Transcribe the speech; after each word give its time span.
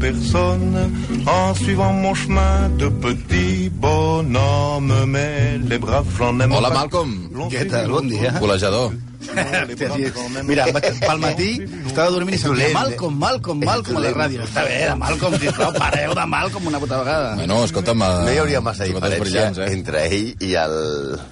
personne 0.00 0.90
en 1.26 1.54
suivant 1.54 1.92
mon 1.92 2.14
chemin 2.14 2.68
de 2.78 2.88
petit 2.88 3.70
bonhomme. 3.70 4.92
Mais 5.06 5.58
les 5.68 5.78
braves, 5.78 6.06
j'en 6.18 6.38
aime 6.40 6.52
Hola. 6.52 6.70
Malcolm. 6.70 7.28
Què 7.50 7.64
tal? 7.70 7.88
Bon 7.90 8.06
dia. 8.08 8.32
Golejador. 8.40 8.92
Mira, 10.44 10.66
pel 10.68 11.18
matí 11.22 11.46
estava 11.86 12.10
dormint 12.12 12.36
i 12.36 12.40
sentia 12.42 12.68
Malcolm, 12.74 13.14
Malcolm, 13.18 13.62
Malcolm 13.64 13.96
a 13.96 14.02
la 14.04 14.10
ràdio. 14.12 14.42
Està 14.44 14.64
bé, 14.68 14.82
de 14.90 14.96
Malcolm, 15.00 15.36
sisplau, 15.40 15.72
pareu 15.78 16.12
de 16.18 16.26
Malcolm 16.28 16.68
una 16.68 16.80
puta 16.82 16.98
vegada. 17.00 17.30
Bueno, 17.38 17.62
escolta'm... 17.64 18.04
eh, 18.04 18.10
No 18.26 18.34
hi 18.34 18.42
hauria 18.42 18.60
massa 18.60 18.84
diferència 18.90 19.46
eh? 19.64 19.70
entre 19.72 20.04
ell 20.10 20.28
i 20.44 20.52
el, 20.60 20.76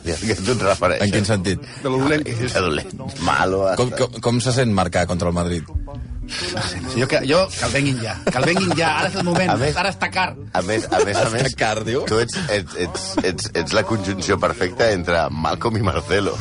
i 0.09 0.15
el 0.15 0.25
que 0.25 0.39
tu 0.41 0.55
et 0.57 0.65
refereixes. 0.71 1.05
En 1.05 1.13
quin 1.19 1.29
sentit? 1.29 1.69
De 1.85 1.93
lo 1.93 2.01
dolent. 2.01 2.25
De 2.25 2.65
dolent. 2.65 2.97
Malo. 3.29 3.63
Com, 3.77 3.93
com, 4.01 4.19
com 4.25 4.41
se 4.41 4.57
sent 4.57 4.73
marcar 4.73 5.05
contra 5.11 5.29
el 5.29 5.37
Madrid? 5.37 5.69
Jo, 6.97 7.07
que, 7.09 7.21
jo, 7.29 7.49
que 7.49 7.65
el 7.67 7.73
venguin 7.73 7.99
ja, 8.03 8.15
que 8.25 8.39
el 8.39 8.45
venguin 8.45 8.73
ja, 8.77 8.99
ara 9.01 9.09
és 9.09 9.17
el 9.21 9.25
moment, 9.25 9.51
A 9.51 9.57
més- 9.61 9.77
ara 9.77 9.91
està 9.93 10.09
car. 10.11 10.35
A 10.53 10.63
més, 10.63 10.85
a 10.91 10.99
més, 11.05 11.17
a 11.17 11.29
més, 11.31 11.43
Està 11.49 11.59
car, 11.59 11.85
diu. 11.85 12.05
tu 12.09 12.19
ets, 12.19 12.37
ets, 12.49 12.77
ets, 12.77 13.05
ets, 13.23 13.51
ets 13.55 13.73
la 13.77 13.83
conjunció 13.89 14.39
perfecta 14.41 14.91
entre 14.93 15.29
Malcolm 15.31 15.77
i 15.77 15.83
Marcelo. 15.83 16.35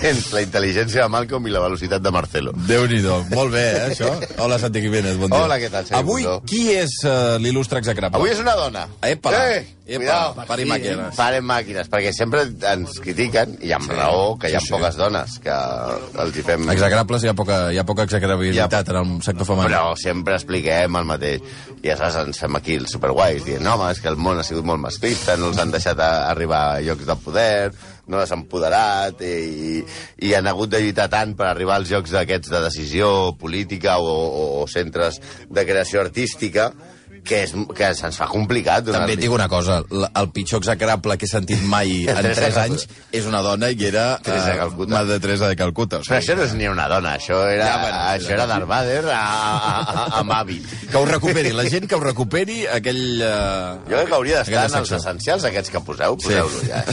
Tens 0.00 0.30
la 0.34 0.42
intel·ligència 0.44 1.02
de 1.04 1.08
Malcolm 1.12 1.46
i 1.48 1.54
la 1.54 1.60
velocitat 1.64 2.02
de 2.04 2.10
Marcelo. 2.14 2.52
Déu-n'hi-do. 2.68 3.20
Molt 3.34 3.52
bé, 3.54 3.64
eh, 3.76 3.86
això? 3.92 4.10
Hola, 4.44 4.58
Santi 4.58 4.80
Jiménez, 4.84 5.16
bon 5.20 5.30
dia. 5.30 5.42
Hola, 5.44 5.58
què 5.60 5.70
tal, 5.72 5.86
senyor 5.86 6.02
Avui, 6.02 6.26
qui 6.48 6.64
és 6.74 6.96
uh, 7.04 7.36
l'il·lustre 7.40 7.80
execrable? 7.82 8.18
Avui 8.20 8.30
és 8.34 8.40
una 8.42 8.54
dona. 8.58 8.86
Epa, 9.02 9.32
Eh, 9.34 9.64
epa, 9.86 9.98
cuidao. 10.00 10.46
pari 10.48 10.64
màquines. 10.68 11.14
Paren 11.16 11.44
màquines, 11.44 11.88
perquè 11.90 12.12
sempre 12.16 12.44
ens 12.70 12.98
critiquen, 13.00 13.58
i 13.62 13.72
amb 13.72 13.84
Sí. 13.84 13.90
raó, 13.96 14.38
que 14.38 14.48
hi 14.50 14.54
ha 14.56 14.60
Sí, 14.60 14.66
sí. 14.68 14.72
poques 14.72 14.96
dones 14.96 15.38
que 15.42 15.52
els 15.52 16.36
hi 16.36 16.42
fem... 16.42 16.68
Execrables, 16.70 17.24
hi 17.24 17.28
ha 17.28 17.34
poca, 17.34 17.58
hi 17.72 17.78
ha 17.78 17.84
poca 17.84 18.02
execrabilitat 18.08 18.53
en 18.58 19.00
el 19.00 19.22
sector 19.26 19.48
femení. 19.48 19.70
Però 19.70 19.94
sempre 20.00 20.36
expliquem 20.38 21.00
el 21.00 21.08
mateix. 21.08 21.42
I 21.82 21.92
aleshores 21.92 22.20
ens 22.22 22.40
fem 22.40 22.58
aquí 22.58 22.78
els 22.80 22.94
superguais 22.94 23.44
dient 23.44 23.64
no, 23.64 23.74
home, 23.74 23.90
és 23.92 24.00
que 24.00 24.08
el 24.12 24.16
món 24.20 24.40
ha 24.40 24.46
sigut 24.46 24.64
molt 24.64 24.82
masclista, 24.82 25.36
no 25.36 25.50
els 25.50 25.60
han 25.60 25.74
deixat 25.74 26.00
a 26.00 26.12
arribar 26.30 26.62
a 26.74 26.80
llocs 26.84 27.06
de 27.08 27.18
poder, 27.24 27.74
no 28.08 28.20
les 28.20 28.32
han 28.32 28.44
empoderat 28.44 29.22
i, 29.24 29.82
i 30.24 30.34
han 30.36 30.48
hagut 30.50 30.72
de 30.72 30.80
lluitar 30.82 31.08
tant 31.12 31.34
per 31.38 31.48
arribar 31.50 31.78
als 31.78 31.92
llocs 31.92 32.12
d'aquests 32.14 32.52
de 32.52 32.64
decisió 32.66 33.08
política 33.40 33.98
o, 33.98 34.10
o, 34.10 34.44
o 34.62 34.66
centres 34.68 35.20
de 35.48 35.64
creació 35.68 36.02
artística 36.04 36.70
que, 37.26 37.40
és, 37.46 37.52
que 37.76 37.88
se'ns 37.96 38.16
fa 38.20 38.26
complicat. 38.30 38.86
També 38.92 39.16
et 39.16 39.22
dic 39.24 39.32
una 39.32 39.48
cosa, 39.50 39.80
el 39.90 40.28
pitjor 40.34 40.60
execrable 40.62 41.16
que 41.18 41.26
he 41.26 41.30
sentit 41.30 41.62
mai 41.66 42.02
en 42.12 42.18
Teresa 42.20 42.44
3 42.44 42.54
de 42.54 42.62
anys 42.64 42.86
és 43.20 43.26
una 43.30 43.40
dona 43.44 43.70
i 43.72 43.86
era 43.88 44.04
Teresa 44.24 44.52
de 44.52 44.58
Calcuta. 44.60 44.92
Madre 44.94 45.18
Teresa 45.24 45.48
de 45.50 45.56
Calcuta. 45.58 46.00
O 46.00 46.04
Però 46.04 46.20
sigui, 46.20 46.20
això 46.22 46.36
no 46.38 46.46
és 46.48 46.54
ni 46.58 46.68
una 46.70 46.86
dona, 46.92 47.14
això 47.18 47.40
era, 47.50 47.66
Ja, 47.70 47.76
bueno, 47.82 48.00
això 48.14 48.34
era 48.36 48.46
Darth 48.50 48.68
Vader 48.70 49.04
a, 49.10 49.20
a, 49.20 49.74
a, 49.80 50.06
amb 50.20 50.36
hàbit. 50.36 50.68
Que 50.90 50.98
ho 51.00 51.04
recuperi, 51.08 51.54
la 51.56 51.64
gent 51.70 51.88
que 51.90 51.98
ho 51.98 52.02
recuperi 52.04 52.60
aquell... 52.78 53.02
Uh, 53.22 53.78
Jo 53.88 53.96
crec 53.98 54.10
que 54.12 54.18
hauria 54.20 54.42
d'estar 54.42 54.58
aquella 54.60 54.66
en 54.68 54.80
els 54.82 54.90
secció. 54.92 55.00
essencials 55.02 55.48
aquests 55.50 55.72
que 55.74 55.84
poseu, 55.88 56.18
poseu-lo 56.20 56.64
ja. 56.68 56.84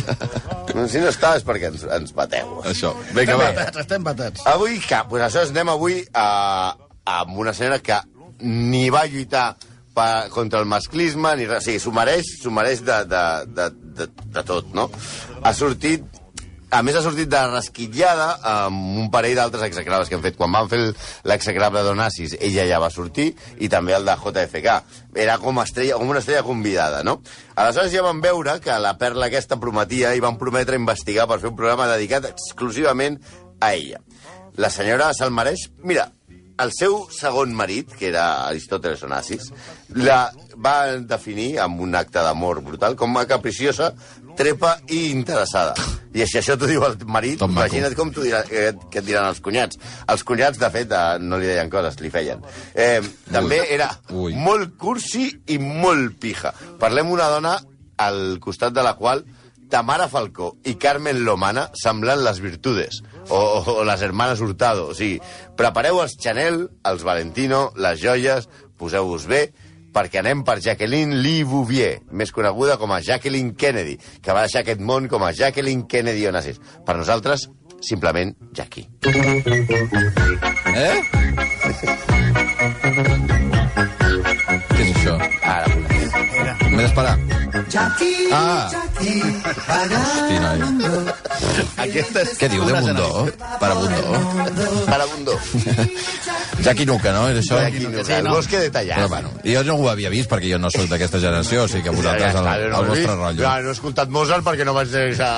Si 0.91 1.01
no 1.03 1.09
està 1.11 1.33
és 1.35 1.43
perquè 1.47 1.67
ens, 1.73 1.83
ens 1.97 2.13
bateu. 2.15 2.61
Això. 2.69 2.93
Vinga, 3.15 3.35
va. 3.39 3.49
Batats, 3.51 3.81
estem 3.83 4.05
batats. 4.05 4.45
Avui, 4.47 4.77
que, 4.85 5.01
pues 5.09 5.25
això 5.27 5.43
anem 5.49 5.71
avui 5.73 5.99
a, 6.15 6.27
amb 7.19 7.37
una 7.43 7.53
senyora 7.57 7.81
que 7.83 7.97
ni 8.41 8.87
va 8.93 9.03
lluitar 9.05 9.51
pa, 9.93 10.29
contra 10.33 10.61
el 10.61 10.69
masclisme, 10.69 11.35
ni 11.37 11.49
res. 11.49 11.63
O 11.63 11.69
sigui, 11.69 11.83
s'ho 11.83 11.93
mereix, 11.95 12.33
mereix 12.53 12.85
de, 12.87 13.03
de, 13.11 13.27
de, 13.59 13.69
de, 13.99 14.09
de 14.37 14.47
tot, 14.47 14.73
no? 14.77 14.89
Ha 15.41 15.53
sortit 15.57 16.21
a 16.71 16.79
més, 16.87 16.95
ha 16.95 17.01
sortit 17.03 17.27
de 17.27 17.39
rasquitllada 17.51 18.27
amb 18.47 18.99
un 19.01 19.09
parell 19.11 19.35
d'altres 19.35 19.65
execrables 19.65 20.07
que 20.07 20.15
hem 20.15 20.21
fet. 20.23 20.37
Quan 20.39 20.53
van 20.55 20.69
fer 20.71 20.79
l'execrable 21.27 21.83
d'Onassis, 21.83 22.37
ella 22.39 22.63
ja 22.69 22.79
va 22.79 22.87
sortir, 22.93 23.33
i 23.59 23.67
també 23.67 23.91
el 23.97 24.07
de 24.07 24.15
JFK. 24.15 24.77
Era 25.19 25.35
com, 25.43 25.59
estrella, 25.59 25.97
com 25.99 26.13
una 26.13 26.21
estrella 26.23 26.45
convidada, 26.47 27.03
no? 27.03 27.17
Aleshores 27.59 27.91
ja 27.91 28.05
van 28.05 28.23
veure 28.23 28.55
que 28.63 28.79
la 28.79 28.95
perla 29.01 29.27
aquesta 29.27 29.59
prometia 29.59 30.13
i 30.15 30.23
van 30.23 30.39
prometre 30.39 30.79
investigar 30.79 31.27
per 31.27 31.41
fer 31.43 31.51
un 31.51 31.59
programa 31.59 31.89
dedicat 31.91 32.29
exclusivament 32.31 33.19
a 33.59 33.73
ella. 33.75 33.99
La 34.55 34.71
senyora 34.71 35.11
mereix... 35.27 35.67
Mira, 35.83 36.07
el 36.61 36.71
seu 36.75 37.07
segon 37.11 37.53
marit, 37.57 37.91
que 37.97 38.09
era 38.11 38.47
Aristòteles 38.47 39.01
Onassis, 39.07 39.49
la 39.97 40.31
va 40.61 40.97
definir 40.97 41.55
amb 41.63 41.81
un 41.81 41.95
acte 41.97 42.21
d'amor 42.21 42.61
brutal 42.61 42.95
com 42.99 43.17
a 43.17 43.25
capriciosa, 43.29 43.91
trepa 44.37 44.75
i 44.89 45.09
interessada. 45.11 45.73
I 46.13 46.25
si 46.27 46.37
això 46.39 46.57
t'ho 46.59 46.67
diu 46.67 46.83
el 46.85 46.97
marit, 47.07 47.39
Tot 47.39 47.49
maco. 47.49 47.65
imagina't 47.65 47.95
com 47.95 48.11
t'ho 48.11 48.23
dirà, 48.25 48.43
eh, 48.51 48.71
què 48.91 48.99
et 48.99 49.05
diran 49.07 49.27
els 49.31 49.39
cunyats. 49.43 49.79
Els 50.07 50.23
cunyats, 50.27 50.59
de 50.59 50.69
fet, 50.69 50.91
eh, 50.91 51.17
no 51.19 51.37
li 51.39 51.47
deien 51.47 51.69
coses, 51.69 51.99
li 52.03 52.09
feien. 52.11 52.41
Eh, 52.75 53.01
també 53.31 53.61
era 53.73 53.89
Ui. 54.11 54.33
molt 54.35 54.77
cursi 54.77 55.29
i 55.47 55.57
molt 55.57 56.19
pija. 56.19 56.53
Parlem 56.79 57.09
una 57.11 57.29
dona 57.31 57.57
al 57.97 58.39
costat 58.39 58.73
de 58.73 58.83
la 58.83 58.95
qual 58.95 59.23
Tamara 59.71 60.09
Falcó 60.11 60.51
i 60.67 60.75
Carmen 60.75 61.23
Lomana 61.23 61.69
semblen 61.79 62.25
les 62.25 62.41
virtudes, 62.43 63.01
o, 63.29 63.39
o, 63.39 63.75
o 63.79 63.83
les 63.87 64.01
hermanes 64.03 64.41
Hurtado. 64.43 64.89
O 64.91 64.95
sigui, 64.97 65.21
prepareu 65.57 66.01
els 66.03 66.17
Chanel, 66.19 66.65
els 66.85 67.05
Valentino, 67.07 67.69
les 67.79 68.01
joies, 68.03 68.49
poseu-vos 68.77 69.25
bé, 69.31 69.45
perquè 69.95 70.19
anem 70.21 70.43
per 70.47 70.59
Jacqueline 70.63 71.15
Lee 71.23 71.47
Bouvier, 71.47 72.01
més 72.11 72.31
coneguda 72.35 72.77
com 72.81 72.91
a 72.91 73.01
Jacqueline 73.03 73.55
Kennedy, 73.55 73.97
que 74.21 74.35
va 74.35 74.45
deixar 74.45 74.65
aquest 74.65 74.83
món 74.83 75.07
com 75.11 75.23
a 75.23 75.31
Jacqueline 75.35 75.87
Kennedy 75.87 76.27
Onassis. 76.27 76.59
Per 76.85 76.97
nosaltres, 76.99 77.47
simplement 77.81 78.35
Jackie. 78.51 78.87
Eh? 80.75 80.95
Què 84.71 84.83
és 84.83 84.91
això? 84.95 85.15
Ara, 85.43 85.65
M'he 86.71 86.83
d'esperar. 86.83 87.40
Ah! 88.31 88.69
Hosti, 89.01 90.35
noi. 90.39 90.59
Aquesta 91.81 92.21
és 92.23 92.37
Què 92.39 92.47
diu 92.51 92.63
de 92.63 92.73
Bundó? 92.77 93.07
generació. 93.25 93.57
Para 93.59 93.73
Bundó. 93.75 94.85
para 94.85 95.05
Bundó. 95.11 95.35
Jackie 96.65 96.85
Nuca, 96.85 97.11
no? 97.11 97.27
És 97.31 97.41
això? 97.41 97.57
Jackie 97.59 97.87
Nuca, 97.87 98.17
el 98.19 98.27
bosque 98.29 98.59
de 98.59 98.69
tallar. 98.71 98.97
Però, 99.01 99.09
bueno, 99.09 99.31
jo 99.43 99.63
no 99.67 99.75
ho 99.81 99.89
havia 99.89 100.11
vist 100.13 100.29
perquè 100.31 100.51
jo 100.53 100.59
no 100.61 100.69
sóc 100.71 100.87
d'aquesta 100.91 101.19
generació, 101.19 101.65
o 101.65 101.67
sigui 101.71 101.83
que 101.87 101.95
vosaltres 101.95 102.35
el, 102.37 102.47
el 102.69 102.89
vostre 102.91 103.15
rotllo. 103.15 103.43
Ja, 103.43 103.53
no 103.65 103.71
he 103.71 103.75
escoltat 103.75 104.13
Mozart 104.13 104.45
perquè 104.45 104.67
no 104.67 104.75
vaig 104.77 104.91
deixar... 104.93 105.31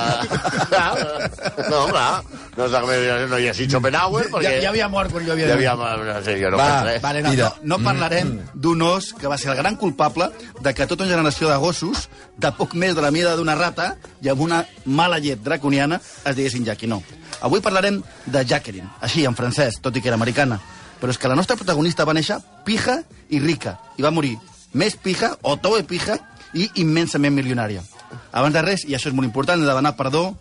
no, 1.70 1.86
clar. 1.90 2.22
No, 2.54 2.68
no 2.68 3.38
hi 3.40 3.48
ha 3.50 3.54
sigut 3.56 3.72
Schopenhauer 3.74 4.28
Ja, 4.28 4.32
perquè... 4.36 4.52
ja 4.62 4.68
havia 4.70 4.86
mort 4.92 5.10
quan 5.10 5.24
jo 5.26 5.32
havia 5.34 5.48
Ja 5.50 5.56
havia... 5.56 5.74
No 5.74 6.20
sé, 6.22 6.36
jo 6.38 6.52
no 6.52 6.60
Va, 6.60 6.68
res. 6.86 7.00
Vale, 7.02 7.24
no, 7.24 7.32
Mira. 7.34 7.48
no, 7.62 7.78
no 7.78 7.82
parlarem 7.82 8.36
d'un 8.54 8.84
os 8.86 9.10
que 9.18 9.26
va 9.30 9.38
ser 9.40 9.50
el 9.54 9.58
gran 9.58 9.74
culpable 9.80 10.28
de 10.60 10.74
que 10.74 10.86
tota 10.86 11.02
una 11.08 11.16
generació 11.16 11.50
de 11.50 11.56
gossos, 11.62 12.03
de 12.38 12.50
poc 12.58 12.74
més 12.74 12.94
de 12.94 13.02
la 13.02 13.10
mida 13.10 13.34
d'una 13.36 13.54
rata 13.54 13.96
i 14.22 14.28
amb 14.28 14.40
una 14.40 14.64
mala 14.86 15.18
llet 15.18 15.42
draconiana, 15.42 16.00
es 16.24 16.36
diguessin 16.36 16.64
Jackie. 16.64 16.86
No. 16.88 17.02
Avui 17.42 17.60
parlarem 17.60 18.02
de 18.26 18.44
Jacqueline, 18.44 18.88
així, 19.00 19.24
en 19.26 19.34
francès, 19.36 19.80
tot 19.82 19.96
i 19.96 20.00
que 20.00 20.08
era 20.08 20.16
americana. 20.16 20.60
Però 21.00 21.10
és 21.10 21.18
que 21.18 21.28
la 21.28 21.34
nostra 21.36 21.56
protagonista 21.56 22.04
va 22.08 22.14
néixer 22.14 22.38
pija 22.64 23.02
i 23.28 23.40
rica, 23.40 23.78
i 23.98 24.02
va 24.02 24.10
morir 24.14 24.36
més 24.72 24.96
pija, 24.96 25.34
o 25.42 25.56
todo 25.56 25.82
pija, 25.84 26.16
i 26.54 26.68
immensament 26.80 27.34
milionària. 27.34 27.82
Abans 28.32 28.54
de 28.54 28.62
res, 28.62 28.84
i 28.86 28.94
això 28.94 29.08
és 29.10 29.14
molt 29.14 29.26
important, 29.26 29.58
he 29.58 29.64
de 29.64 29.68
demanar 29.68 29.96
perdó 29.96 30.36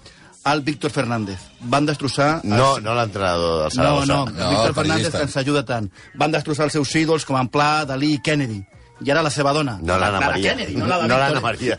al 0.46 0.62
Víctor 0.62 0.92
Fernández. 0.92 1.40
Van 1.62 1.86
destrossar... 1.88 2.42
els- 2.44 2.52
No, 2.52 2.78
no 2.84 2.94
l'entrenador 2.96 3.64
del 3.64 3.72
Saragossa. 3.72 4.06
no, 4.14 4.26
No, 4.26 4.32
no 4.32 4.50
Víctor 4.52 4.74
Fernández 4.76 5.14
ens 5.16 5.38
ajuda 5.38 5.64
tant. 5.66 5.90
Van 6.20 6.32
destrossar 6.32 6.66
els 6.68 6.74
seus 6.74 6.94
ídols 7.00 7.26
com 7.26 7.38
en 7.40 7.48
Pla, 7.48 7.86
Dalí 7.86 8.14
i 8.18 8.22
Kennedy. 8.22 8.60
I 9.02 9.10
ara 9.12 9.24
la 9.26 9.30
seva 9.34 9.52
dona. 9.54 9.78
No 9.82 9.98
l'Anna 9.98 10.20
la 10.20 10.28
Maria. 10.32 10.52
Kennedy, 10.54 10.76
no 10.78 10.86
la 10.88 11.00
de 11.02 11.08
No 11.08 11.16
Víctor. 11.16 11.20
l'Anna 11.20 11.42
Maria. 11.42 11.78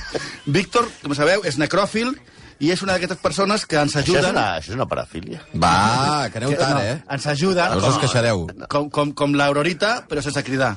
Víctor, 0.58 0.88
com 1.02 1.14
sabeu, 1.14 1.44
és 1.46 1.56
necròfil 1.60 2.10
i 2.58 2.70
és 2.72 2.82
una 2.82 2.94
d'aquestes 2.96 3.20
persones 3.22 3.66
que 3.68 3.76
ens 3.80 3.94
Això 3.96 4.12
és, 4.16 4.18
ajuden... 4.18 4.34
una, 4.34 4.44
això 4.58 4.72
és 4.72 4.76
una 4.78 4.86
parafília. 4.88 5.42
Va, 5.54 6.28
que 6.32 6.38
aneu 6.40 6.50
que- 6.50 6.56
tard, 6.60 6.74
no, 6.74 6.82
eh? 6.82 6.98
Ens 7.16 7.26
ajuden 7.32 7.76
No 7.78 7.88
us 7.92 7.98
queixareu. 8.02 8.46
com, 8.68 8.90
com, 8.90 9.12
com 9.12 9.34
l'Aurorita, 9.36 10.06
però 10.08 10.22
sense 10.24 10.42
cridar. 10.44 10.74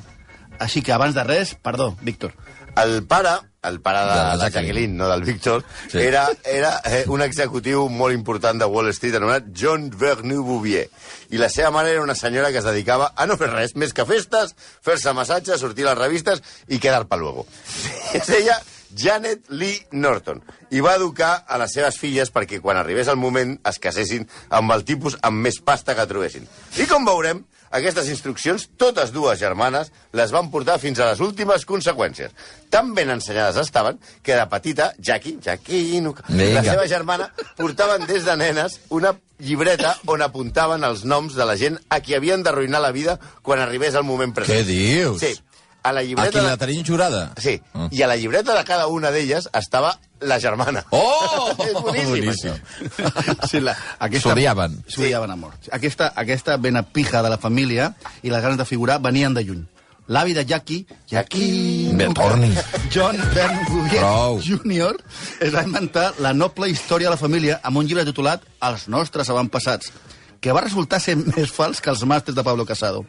Així 0.60 0.82
que, 0.84 0.92
abans 0.92 1.14
de 1.16 1.24
res, 1.24 1.54
perdó, 1.56 1.94
Víctor. 2.02 2.34
El 2.76 3.02
pare, 3.08 3.38
el 3.62 3.80
pare 3.80 4.00
de, 4.08 4.20
De 4.38 4.44
de, 4.44 4.50
Jacqueline. 4.50 4.96
No 4.96 5.08
del 5.08 5.22
Víctor, 5.24 5.64
Sí. 5.90 5.98
era, 5.98 6.28
era 6.44 6.80
eh, 6.84 7.04
un 7.08 7.20
executiu 7.22 7.88
molt 7.88 8.14
important 8.14 8.58
de 8.60 8.64
Wall 8.66 8.88
Street 8.94 9.14
anomenat 9.18 9.50
John 9.56 9.90
Vernu 9.90 10.42
Bouvier. 10.42 10.88
I 11.30 11.38
la 11.38 11.48
seva 11.52 11.70
mare 11.70 11.92
era 11.92 12.02
una 12.02 12.14
senyora 12.14 12.50
que 12.50 12.58
es 12.58 12.64
dedicava 12.64 13.12
a 13.16 13.26
no 13.26 13.36
fer 13.36 13.50
res, 13.52 13.76
més 13.76 13.92
que 13.92 14.06
festes, 14.08 14.54
fer-se 14.82 15.12
massatges, 15.12 15.60
sortir 15.60 15.84
a 15.86 15.92
les 15.92 15.98
revistes 16.00 16.42
i 16.68 16.78
quedar 16.80 17.06
pa 17.06 17.16
luego. 17.20 17.46
Es 18.14 18.26
deia 18.26 18.56
Janet 18.96 19.50
Lee 19.50 19.86
Norton 19.92 20.42
i 20.70 20.82
va 20.84 20.96
educar 20.98 21.44
a 21.46 21.58
les 21.62 21.72
seves 21.74 21.98
filles 21.98 22.32
perquè 22.32 22.60
quan 22.62 22.78
arribés 22.80 23.08
el 23.08 23.18
moment 23.20 23.56
es 23.66 23.78
casessin 23.82 24.26
amb 24.48 24.72
el 24.74 24.84
tipus 24.84 25.18
amb 25.22 25.42
més 25.46 25.60
pasta 25.64 25.96
que 25.98 26.06
trobessin. 26.10 26.46
I 26.78 26.86
com 26.90 27.06
veurem, 27.06 27.44
aquestes 27.70 28.08
instruccions, 28.10 28.66
totes 28.76 29.12
dues 29.14 29.38
germanes, 29.38 29.92
les 30.16 30.32
van 30.34 30.50
portar 30.50 30.78
fins 30.82 30.98
a 30.98 31.10
les 31.12 31.20
últimes 31.22 31.64
conseqüències. 31.66 32.32
Tan 32.70 32.94
ben 32.96 33.12
ensenyades 33.14 33.60
estaven 33.62 34.00
que 34.26 34.34
de 34.34 34.46
petita, 34.50 34.92
Jackie, 34.98 35.38
Jackie, 35.42 36.00
no, 36.02 36.14
la 36.34 36.64
seva 36.66 36.86
germana, 36.90 37.30
portaven 37.58 38.06
des 38.10 38.26
de 38.26 38.36
nenes 38.36 38.80
una 38.90 39.14
llibreta 39.38 39.94
on 40.10 40.22
apuntaven 40.26 40.82
els 40.84 41.04
noms 41.06 41.36
de 41.38 41.46
la 41.46 41.56
gent 41.56 41.78
a 41.88 42.00
qui 42.02 42.18
havien 42.18 42.42
d'arruïnar 42.42 42.82
la 42.82 42.92
vida 42.92 43.18
quan 43.42 43.62
arribés 43.62 43.94
el 43.94 44.04
moment 44.04 44.34
present. 44.34 44.58
Què 44.58 44.66
dius? 44.66 45.22
Sí. 45.22 45.32
A 45.82 45.92
la 45.92 46.02
llibreta... 46.02 46.28
Aquí 46.28 46.38
de- 46.38 46.44
la 46.50 46.56
tenim 46.60 46.84
jurada? 46.84 47.32
Sí, 47.40 47.60
Ah. 47.72 47.88
i 47.90 48.02
a 48.02 48.06
la 48.06 48.16
llibreta 48.16 48.54
de 48.56 48.64
cada 48.68 48.86
una 48.88 49.10
d'elles 49.10 49.48
estava 49.54 49.98
la 50.20 50.38
germana. 50.38 50.84
Oh! 50.90 51.54
És 51.66 51.72
boníssim, 51.72 52.10
Boníssim. 52.10 52.50
això. 52.52 53.48
Sí, 53.48 53.60
la, 53.60 53.76
aquesta... 53.98 54.28
S'odiaven. 54.30 54.74
S'odiaven 54.86 55.30
a 55.30 55.36
mort. 55.36 55.68
Aquesta, 55.72 56.12
aquesta 56.16 56.56
vena 56.58 56.82
pija 56.82 57.22
de 57.22 57.30
la 57.32 57.38
família 57.38 57.94
i 58.22 58.28
les 58.30 58.42
ganes 58.42 58.58
de 58.60 58.66
figurar 58.68 59.00
venien 59.00 59.32
de 59.34 59.44
lluny. 59.44 59.62
L'avi 60.10 60.32
de 60.34 60.42
Jackie, 60.44 60.84
Jackie... 61.08 61.92
Bé, 61.94 62.08
torni. 62.12 62.50
John 62.90 63.16
Bern 63.32 63.60
Bouvier 63.68 64.00
Prou. 64.02 64.40
Jr. 64.42 64.96
es 65.40 65.54
va 65.54 65.62
inventar 65.62 66.08
la 66.18 66.32
noble 66.34 66.68
història 66.68 67.06
de 67.06 67.14
la 67.14 67.20
família 67.20 67.60
amb 67.62 67.78
un 67.78 67.86
llibre 67.86 68.02
titulat 68.08 68.42
Els 68.66 68.88
nostres 68.90 69.30
avantpassats, 69.30 69.92
que 70.42 70.52
va 70.56 70.64
resultar 70.66 70.98
ser 71.00 71.14
més 71.20 71.52
fals 71.54 71.80
que 71.80 71.92
els 71.94 72.02
màsters 72.02 72.34
de 72.34 72.42
Pablo 72.42 72.66
Casado. 72.66 73.04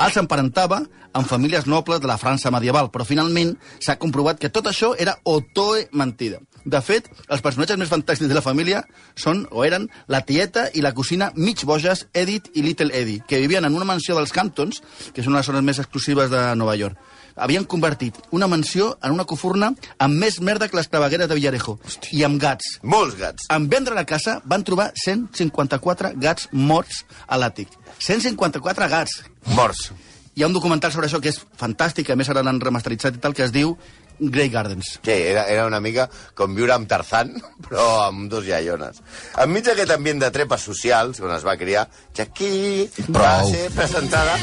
Els 0.00 0.16
emparentava 0.16 0.78
amb 1.12 1.28
famílies 1.28 1.66
nobles 1.68 2.00
de 2.00 2.08
la 2.08 2.16
França 2.16 2.52
medieval, 2.54 2.88
però 2.88 3.04
finalment 3.04 3.52
s'ha 3.82 3.98
comprovat 4.00 4.38
que 4.40 4.48
tot 4.48 4.70
això 4.70 4.94
era 4.96 5.18
otoe 5.28 5.88
mentida. 5.92 6.40
De 6.64 6.80
fet, 6.84 7.08
els 7.28 7.42
personatges 7.44 7.78
més 7.80 7.90
fantàstics 7.90 8.30
de 8.30 8.36
la 8.36 8.44
família 8.44 8.82
són 9.16 9.46
o 9.50 9.64
eren 9.64 9.88
la 10.08 10.22
tieta 10.24 10.68
i 10.72 10.84
la 10.84 10.94
cosina 10.96 11.30
mig 11.36 11.64
boges 11.68 12.06
Edith 12.14 12.48
i 12.54 12.64
Little 12.64 12.94
Eddie, 12.96 13.24
que 13.26 13.40
vivien 13.44 13.64
en 13.64 13.76
una 13.76 13.88
mansió 13.88 14.16
dels 14.16 14.32
Hamptons, 14.36 14.80
que 15.12 15.24
són 15.24 15.36
les 15.36 15.48
zones 15.48 15.64
més 15.64 15.80
exclusives 15.82 16.32
de 16.32 16.44
Nova 16.56 16.76
York 16.80 17.09
havien 17.36 17.64
convertit 17.64 18.18
una 18.30 18.48
mansió 18.50 18.92
en 19.02 19.14
una 19.16 19.26
cofurna 19.28 19.72
amb 19.98 20.20
més 20.20 20.40
merda 20.40 20.68
que 20.68 20.78
les 20.78 20.88
clavegueres 20.88 21.28
de 21.28 21.38
Villarejo 21.38 21.78
i 22.12 22.24
amb 22.26 22.40
gats. 22.42 22.78
Molts 22.82 23.16
gats. 23.20 23.48
En 23.50 23.68
vendre 23.70 23.94
la 23.94 24.06
casa 24.08 24.40
van 24.44 24.64
trobar 24.66 24.90
154 25.04 26.14
gats 26.20 26.48
morts 26.52 27.04
a 27.26 27.38
l'àtic. 27.40 27.72
154 27.98 28.88
gats. 28.90 29.20
Morts. 29.56 29.90
Hi 30.34 30.44
ha 30.44 30.48
un 30.48 30.54
documental 30.54 30.92
sobre 30.94 31.08
això 31.08 31.18
que 31.20 31.32
és 31.32 31.40
fantàstic, 31.58 32.10
a 32.10 32.16
més 32.16 32.30
ara 32.30 32.44
l'han 32.46 32.60
remasteritzat 32.62 33.18
i 33.18 33.20
tal, 33.20 33.34
que 33.34 33.44
es 33.44 33.52
diu 33.52 33.74
Grey 34.20 34.50
Gardens. 34.52 34.98
Sí, 35.02 35.10
era, 35.12 35.46
era 35.48 35.66
una 35.66 35.80
mica 35.80 36.06
com 36.36 36.54
viure 36.54 36.76
amb 36.76 36.88
Tarzan, 36.88 37.34
però 37.66 37.86
amb 38.06 38.28
dos 38.32 38.46
iaiones. 38.48 39.00
Enmig 39.42 39.66
d'aquest 39.68 39.96
ambient 39.96 40.22
de 40.22 40.30
trepes 40.34 40.68
socials, 40.70 41.22
on 41.24 41.34
es 41.34 41.46
va 41.46 41.56
criar, 41.60 41.88
Jackie 42.16 42.86
va 43.08 43.40
ser 43.48 43.66
presentada 43.74 44.36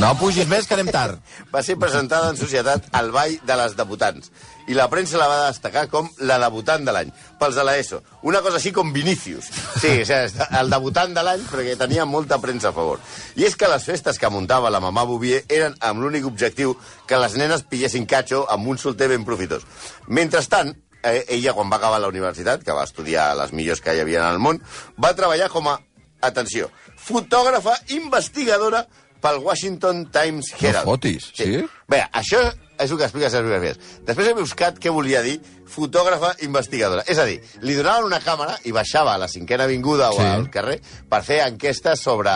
No 0.00 0.14
pugis 0.18 0.48
més, 0.48 0.66
que 0.66 0.74
anem 0.74 0.88
tard. 0.90 1.18
va 1.52 1.62
ser 1.62 1.76
presentada 1.76 2.30
en 2.32 2.36
societat 2.36 2.86
al 2.96 3.10
Ball 3.12 3.36
de 3.44 3.56
les 3.60 3.74
Debutants. 3.76 4.30
I 4.68 4.74
la 4.74 4.88
premsa 4.90 5.18
la 5.20 5.28
va 5.28 5.48
destacar 5.50 5.84
com 5.92 6.08
la 6.18 6.38
debutant 6.40 6.84
de 6.86 6.92
l'any, 6.94 7.10
pels 7.38 7.58
de 7.58 7.64
l'ESO. 7.66 8.00
Una 8.22 8.40
cosa 8.40 8.56
així 8.56 8.72
com 8.72 8.92
Vinícius. 8.92 9.50
Sí, 9.82 9.90
o 10.02 10.06
sigui, 10.08 10.46
el 10.60 10.70
debutant 10.72 11.12
de 11.14 11.24
l'any 11.26 11.44
perquè 11.50 11.76
tenia 11.78 12.06
molta 12.08 12.38
premsa 12.40 12.70
a 12.70 12.76
favor. 12.76 13.02
I 13.36 13.44
és 13.48 13.56
que 13.56 13.68
les 13.68 13.84
festes 13.84 14.18
que 14.18 14.30
muntava 14.32 14.70
la 14.72 14.80
mamà 14.80 15.04
Bouvier 15.08 15.42
eren 15.48 15.76
amb 15.80 16.00
l'únic 16.00 16.26
objectiu 16.26 16.76
que 17.06 17.20
les 17.20 17.36
nenes 17.36 17.66
pillessin 17.68 18.08
catxo 18.08 18.46
amb 18.48 18.72
un 18.72 18.80
solter 18.80 19.10
ben 19.12 19.26
profitós. 19.28 19.66
Mentrestant, 20.08 20.72
eh, 21.02 21.24
ella, 21.28 21.52
quan 21.52 21.70
va 21.70 21.76
acabar 21.76 22.00
la 22.00 22.08
universitat, 22.08 22.64
que 22.64 22.72
va 22.72 22.88
estudiar 22.88 23.34
les 23.36 23.52
millors 23.52 23.80
que 23.80 23.94
hi 23.94 24.00
havia 24.00 24.22
en 24.24 24.32
el 24.32 24.40
món, 24.40 24.62
va 24.96 25.14
treballar 25.18 25.50
com 25.52 25.68
a, 25.68 25.78
atenció, 26.22 26.70
fotògrafa 26.96 27.74
investigadora 27.98 28.86
pel 29.22 29.38
Washington 29.38 30.04
Times 30.10 30.50
Herald. 30.58 30.84
fotis, 30.84 31.30
sí? 31.34 31.62
Bé, 31.88 32.02
això 32.12 32.42
és 32.82 32.90
el 32.90 32.96
que 32.98 33.04
explica 33.06 33.28
les 33.30 33.42
biografies. 33.44 33.78
Després 34.04 34.28
he 34.28 34.34
buscat 34.34 34.78
què 34.82 34.90
volia 34.90 35.20
dir 35.22 35.36
fotògrafa 35.72 36.34
investigadora. 36.42 37.04
És 37.06 37.18
a 37.18 37.24
dir, 37.24 37.38
li 37.62 37.74
donaven 37.78 38.04
una 38.10 38.18
càmera 38.20 38.58
i 38.68 38.72
baixava 38.74 39.14
a 39.14 39.18
la 39.22 39.28
cinquena 39.28 39.64
avinguda 39.64 40.10
o 40.10 40.18
Sí. 40.18 40.26
al 40.26 40.50
carrer 40.50 40.80
per 41.08 41.22
fer 41.22 41.40
enquestes 41.46 42.00
sobre, 42.00 42.30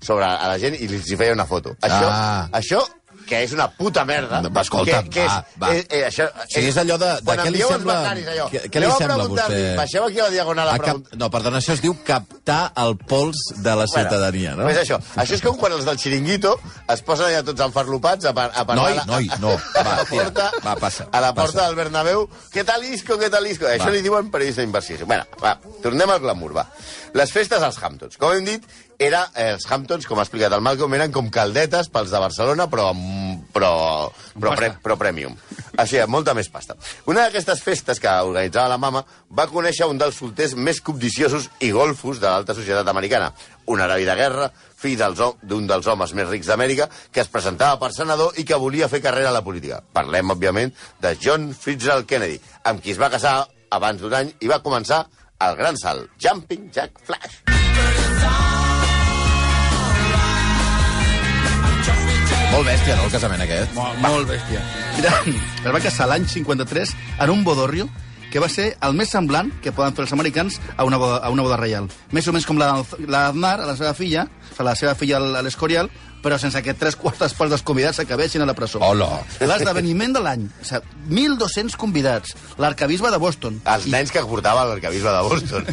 sobre 0.00 0.24
a 0.26 0.48
la 0.48 0.58
gent 0.58 0.76
i 0.78 0.86
hi 0.86 1.16
feia 1.16 1.32
una 1.32 1.46
foto. 1.46 1.74
Això, 1.80 2.08
Ah. 2.10 2.48
això 2.52 2.82
que 3.32 3.40
és 3.46 3.52
una 3.56 3.66
puta 3.72 4.04
merda. 4.04 4.42
Va, 4.52 4.60
escolta'm, 4.66 5.08
que, 5.08 5.16
que 5.16 5.24
és, 5.24 5.32
va, 5.32 5.66
va. 5.66 5.70
És, 5.74 5.86
eh, 5.88 6.02
això, 6.10 6.28
Sí, 6.52 6.60
és 6.68 6.76
allò 6.76 6.98
de- 7.00 7.14
de 7.24 7.36
què 7.40 7.50
li 7.50 7.62
sembla- 7.64 7.96
allò, 8.12 8.48
què- 8.52 8.66
què 8.68 8.80
li 8.82 8.86
a 8.90 8.96
sembla 8.98 9.24
a 9.24 9.28
vostè? 9.32 9.60
Baixeu 9.80 10.04
aquí 10.04 10.20
a 10.20 10.24
la 10.28 10.30
diagonal 10.36 10.68
a 10.68 10.74
A 10.74 10.78
cap... 10.78 10.84
preguntar. 10.84 11.18
No, 11.18 11.30
perdona, 11.32 11.58
això 11.62 11.72
es 11.72 11.80
diu 11.80 11.96
captar 12.04 12.72
el 12.76 12.96
pols 12.98 13.38
de 13.56 13.74
la 13.80 13.86
ciutadania, 13.86 14.54
no? 14.54 14.64
Pues 14.68 14.76
això. 14.82 15.00
Això 15.16 15.34
és 15.38 15.42
com 15.42 15.56
quan 15.56 15.72
els 15.72 15.84
del 15.88 15.98
xiringuito 15.98 16.58
es 16.92 17.02
posen 17.02 17.26
allà 17.30 17.42
tots 17.42 17.60
enfarlopats 17.64 18.26
a, 18.28 18.34
par 18.36 18.50
a 18.54 18.66
parlar... 18.66 18.84
Noi, 18.84 18.92
a 18.92 18.96
la- 18.96 19.06
noi, 19.06 19.30
no. 19.40 19.52
a 19.56 19.82
Va, 19.82 19.96
tira. 20.04 20.24
porta, 20.28 20.50
Va, 20.64 20.76
passa, 20.76 21.08
A 21.10 21.20
la 21.20 21.32
porta 21.32 21.52
passa. 21.52 21.66
del 21.68 21.76
Bernabéu. 21.76 22.28
Què 22.52 22.64
tal 22.68 22.84
Isco, 22.84 23.16
què 23.18 23.30
tal 23.30 23.46
Isco? 23.46 23.64
Això 23.66 23.88
Va. 23.88 23.96
li 23.96 24.02
diuen 24.02 24.30
periodista 24.30 24.60
d'inversió. 24.60 25.06
Bueno, 25.06 25.24
va, 25.42 25.56
tornem 25.82 26.10
al 26.10 26.20
glamour, 26.20 26.52
va. 26.56 26.66
Les 27.14 27.32
festes 27.32 27.62
als 27.62 27.76
Hamptons. 27.82 28.16
Com 28.16 28.32
hem 28.32 28.44
dit, 28.44 28.64
era, 28.98 29.26
eh, 29.34 29.50
els 29.54 29.64
Hamptons, 29.70 30.06
com 30.06 30.18
ha 30.18 30.22
explicat 30.22 30.52
el 30.52 30.60
Malcolm, 30.64 30.94
eren 30.94 31.12
com 31.12 31.28
caldetes 31.30 31.88
pels 31.92 32.10
de 32.10 32.18
Barcelona, 32.18 32.68
però, 32.70 32.90
amb- 32.90 33.21
però, 33.52 34.10
però, 34.34 34.54
pre, 34.56 34.72
però 34.82 34.96
premium. 35.00 35.36
Així, 35.78 36.00
molta 36.08 36.34
més 36.34 36.48
pasta. 36.52 36.76
Una 37.10 37.26
d'aquestes 37.26 37.62
festes 37.64 38.00
que 38.02 38.10
organitzava 38.24 38.72
la 38.72 38.80
mama 38.80 39.04
va 39.30 39.48
conèixer 39.50 39.88
un 39.88 40.00
dels 40.00 40.18
solters 40.18 40.56
més 40.56 40.80
cobdiciosos 40.84 41.48
i 41.60 41.72
golfos 41.72 42.20
de 42.20 42.28
l'alta 42.28 42.56
societat 42.56 42.88
americana. 42.88 43.32
Un 43.72 43.80
heroi 43.80 44.06
de 44.08 44.16
guerra, 44.18 44.50
fill 44.82 44.98
d'un 44.98 45.68
dels 45.70 45.86
homes 45.86 46.14
més 46.18 46.28
rics 46.28 46.50
d'Amèrica, 46.50 46.88
que 47.12 47.22
es 47.22 47.30
presentava 47.30 47.78
per 47.78 47.92
senador 47.94 48.38
i 48.40 48.44
que 48.44 48.58
volia 48.58 48.90
fer 48.90 49.02
carrera 49.04 49.30
a 49.30 49.36
la 49.36 49.44
política. 49.46 49.80
Parlem, 49.92 50.34
òbviament, 50.34 50.74
de 51.00 51.14
John 51.20 51.52
Fitzgerald 51.54 52.08
Kennedy, 52.10 52.40
amb 52.64 52.82
qui 52.82 52.96
es 52.96 53.00
va 53.00 53.12
casar 53.12 53.42
abans 53.72 54.02
d'un 54.02 54.14
any 54.18 54.34
i 54.40 54.50
va 54.50 54.62
començar 54.64 55.04
el 55.42 55.56
gran 55.58 55.78
salt, 55.78 56.10
Jumping 56.18 56.70
Jack 56.74 57.00
Flash. 57.06 57.42
Molt 62.52 62.66
bèstia, 62.68 62.94
no, 62.98 63.06
el 63.08 63.12
casament 63.14 63.40
aquest? 63.40 63.70
Molt, 63.72 64.00
molt 64.04 64.28
bèstia. 64.28 64.60
Mira, 64.98 65.12
es 65.64 65.72
va 65.72 65.80
casar 65.80 66.04
l'any 66.10 66.26
53 66.28 66.90
en 67.24 67.30
un 67.32 67.40
bodorrio 67.46 67.86
que 68.28 68.42
va 68.44 68.48
ser 68.52 68.66
el 68.84 68.92
més 68.96 69.08
semblant 69.12 69.48
que 69.64 69.72
poden 69.72 69.96
fer 69.96 70.04
els 70.04 70.12
americans 70.12 70.58
a 70.76 70.84
una 70.84 70.98
boda, 71.00 71.22
a 71.24 71.30
una 71.32 71.46
boda 71.46 71.56
reial. 71.56 71.88
Més 72.12 72.28
o 72.28 72.34
menys 72.36 72.44
com 72.48 72.60
la 72.60 72.68
la 73.06 73.22
d'Aznar, 73.30 73.54
a 73.60 73.70
la 73.70 73.76
seva 73.80 73.94
filla, 73.96 74.26
o 74.28 74.52
sigui, 74.52 74.66
la 74.68 74.76
seva 74.76 74.92
filla 75.00 75.16
a 75.20 75.42
l'Escorial, 75.44 75.88
però 76.22 76.38
sense 76.38 76.62
que 76.62 76.74
tres 76.78 76.96
quartes 76.96 77.34
parts 77.36 77.52
dels 77.52 77.64
convidats 77.66 77.98
s'acabessin 78.00 78.44
a 78.44 78.48
la 78.48 78.54
presó. 78.54 78.80
Hola. 78.82 79.08
L'esdeveniment 79.40 80.14
de 80.14 80.22
l'any. 80.22 80.46
O 80.62 80.66
sigui, 80.68 81.00
1.200 81.10 81.76
convidats. 81.76 82.36
L'arcabisbe 82.62 83.10
de 83.10 83.18
Boston. 83.18 83.58
Els 83.66 83.88
nens 83.90 84.12
que 84.14 84.22
portava 84.28 84.64
l'arcabisbe 84.68 85.10
de 85.10 85.22
Boston. 85.26 85.66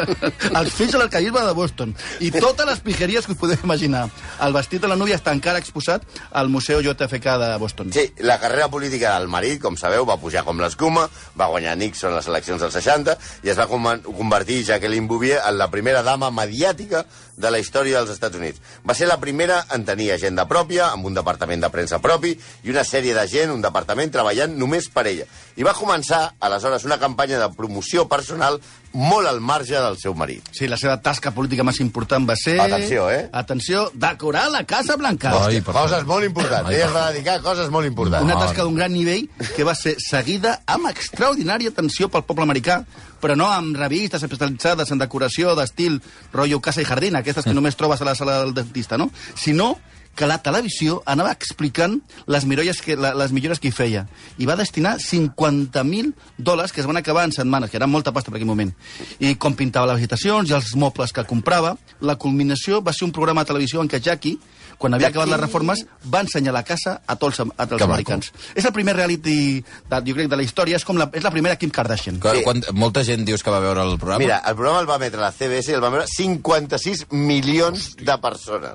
els 0.60 0.72
fills 0.76 0.94
de 0.94 1.00
l'arcabisbe 1.02 1.42
de 1.42 1.54
Boston. 1.58 1.94
I 2.22 2.30
totes 2.34 2.68
les 2.70 2.82
pijeries 2.86 3.26
que 3.26 3.34
us 3.34 3.40
podeu 3.40 3.58
imaginar. 3.66 4.06
El 4.46 4.54
vestit 4.56 4.82
de 4.82 4.90
la 4.90 4.98
núvia 4.98 5.18
està 5.18 5.34
encara 5.34 5.60
exposat 5.62 6.06
al 6.30 6.50
Museu 6.52 6.82
JFK 6.84 7.36
de 7.42 7.50
Boston. 7.62 7.92
Sí, 7.96 8.06
la 8.22 8.38
carrera 8.42 8.70
política 8.70 9.16
del 9.18 9.28
marit, 9.32 9.60
com 9.62 9.78
sabeu, 9.80 10.06
va 10.06 10.20
pujar 10.22 10.44
com 10.46 10.62
l'escuma, 10.62 11.08
va 11.38 11.50
guanyar 11.50 11.76
Nixon 11.80 12.14
les 12.14 12.30
eleccions 12.30 12.62
dels 12.62 12.78
60 12.78 13.16
i 13.46 13.52
es 13.52 13.58
va 13.58 13.66
convertir 13.68 14.62
Jacqueline 14.70 15.10
Bouvier 15.10 15.40
en 15.42 15.58
la 15.58 15.70
primera 15.72 16.02
dama 16.06 16.30
mediàtica 16.30 17.04
de 17.36 17.50
la 17.50 17.58
història 17.60 18.00
dels 18.00 18.14
Estats 18.14 18.38
Units. 18.38 18.62
Va 18.86 18.94
ser 18.96 19.08
la 19.10 19.18
primera 19.20 19.60
en 19.74 19.84
tenir 19.96 20.12
agenda 20.12 20.44
pròpia, 20.44 20.90
amb 20.92 21.08
un 21.08 21.16
departament 21.16 21.62
de 21.64 21.70
premsa 21.72 21.98
propi 22.04 22.34
i 22.36 22.72
una 22.72 22.84
sèrie 22.84 23.16
de 23.16 23.24
gent, 23.32 23.52
un 23.54 23.64
departament 23.64 24.12
treballant 24.12 24.52
només 24.60 24.90
per 24.92 25.06
ella. 25.08 25.24
I 25.56 25.64
va 25.64 25.74
començar, 25.76 26.36
aleshores, 26.44 26.84
una 26.84 27.00
campanya 27.00 27.40
de 27.40 27.48
promoció 27.56 28.04
personal 28.08 28.60
molt 28.96 29.28
al 29.28 29.40
marge 29.44 29.76
del 29.76 29.98
seu 30.00 30.14
marit. 30.16 30.46
Sí, 30.56 30.66
la 30.70 30.78
seva 30.80 30.96
tasca 31.04 31.32
política 31.36 31.64
més 31.66 31.78
important 31.84 32.26
va 32.28 32.36
ser... 32.40 32.56
Atenció, 32.64 33.06
eh? 33.12 33.26
Atenció, 33.36 33.86
decorar 33.94 34.46
la 34.52 34.64
Casa 34.68 34.96
Blanca. 34.96 35.34
Ai, 35.44 35.60
per 35.64 35.74
Coses 35.76 36.06
molt 36.08 36.24
importants. 36.26 36.70
Ai, 36.70 36.78
Ella 36.78 36.88
es 36.88 36.94
va 36.94 37.04
dedicar 37.12 37.36
a 37.38 37.42
coses 37.44 37.68
molt 37.72 37.88
importants. 37.88 38.24
Una 38.24 38.38
tasca 38.40 38.64
d'un 38.64 38.78
gran 38.78 38.94
nivell 38.94 39.28
que 39.54 39.66
va 39.68 39.76
ser 39.76 39.96
seguida 40.02 40.60
amb 40.66 40.88
extraordinària 40.90 41.74
atenció 41.74 42.08
pel 42.12 42.24
poble 42.26 42.46
americà, 42.48 42.80
però 43.20 43.36
no 43.36 43.50
amb 43.52 43.76
revistes 43.76 44.24
especialitzades 44.24 44.90
en 44.92 45.02
decoració 45.02 45.54
d'estil 45.58 46.00
rotllo 46.32 46.62
casa 46.64 46.82
i 46.82 46.88
jardín, 46.88 47.20
aquestes 47.20 47.44
que 47.44 47.54
només 47.56 47.76
trobes 47.76 48.00
a 48.00 48.08
la 48.08 48.16
sala 48.16 48.40
del 48.44 48.56
dentista, 48.56 48.96
no? 48.96 49.10
Sinó 49.36 49.74
que 50.16 50.26
la 50.26 50.38
televisió 50.42 51.02
anava 51.06 51.34
explicant 51.36 51.98
les, 52.26 52.46
mirolles 52.48 52.80
que, 52.82 52.96
la, 52.96 53.12
les 53.14 53.34
millores 53.36 53.60
que 53.60 53.70
hi 53.70 53.74
feia. 53.76 54.06
I 54.40 54.48
va 54.48 54.56
destinar 54.58 54.96
50.000 55.02 56.12
dòlars 56.38 56.72
que 56.72 56.82
es 56.82 56.88
van 56.88 56.98
acabar 56.98 57.26
en 57.28 57.34
setmanes, 57.36 57.70
que 57.70 57.78
era 57.78 57.86
molta 57.86 58.14
pasta 58.16 58.32
per 58.32 58.40
aquell 58.40 58.50
moment. 58.50 58.72
I 59.20 59.36
com 59.36 59.54
pintava 59.54 59.92
les 59.92 60.00
habitacions 60.00 60.50
i 60.50 60.56
els 60.56 60.74
mobles 60.74 61.12
que 61.12 61.26
comprava, 61.28 61.76
la 62.00 62.16
culminació 62.16 62.80
va 62.82 62.96
ser 62.96 63.06
un 63.06 63.14
programa 63.14 63.44
de 63.44 63.52
televisió 63.52 63.84
en 63.84 63.92
què 63.92 64.00
Jackie 64.02 64.40
quan 64.78 64.94
havia 64.94 65.08
acabat 65.08 65.28
les 65.28 65.40
reformes, 65.40 65.84
va 66.12 66.20
ensenyar 66.20 66.52
la 66.52 66.62
casa 66.64 67.00
a 67.06 67.16
tots, 67.16 67.40
a 67.40 67.44
tots 67.44 67.60
els 67.60 67.68
Que 67.68 67.86
maco. 67.86 67.92
americans. 67.92 68.32
És 68.54 68.64
el 68.64 68.72
primer 68.72 68.94
reality, 68.96 69.64
de, 69.90 70.00
jo 70.06 70.14
crec, 70.14 70.28
de 70.28 70.36
la 70.36 70.42
història. 70.42 70.76
És, 70.76 70.84
com 70.84 70.96
la, 70.98 71.08
és 71.12 71.22
la 71.24 71.30
primera 71.30 71.56
Kim 71.56 71.70
Kardashian. 71.70 72.18
Quan, 72.20 72.36
Sí. 72.36 72.42
quan, 72.44 72.62
molta 72.74 73.02
gent 73.04 73.24
dius 73.24 73.42
que 73.42 73.50
va 73.50 73.60
veure 73.60 73.82
el 73.82 73.96
programa? 73.98 74.18
Mira, 74.18 74.42
el 74.46 74.54
programa 74.54 74.80
el 74.80 74.88
va 74.90 74.96
emetre 74.96 75.20
la 75.20 75.32
CBS 75.32 75.70
i 75.70 75.74
el 75.74 75.82
va 75.82 75.90
veure 75.90 76.06
56 76.06 77.06
milions 77.10 77.96
de 77.96 78.18
persones. 78.18 78.74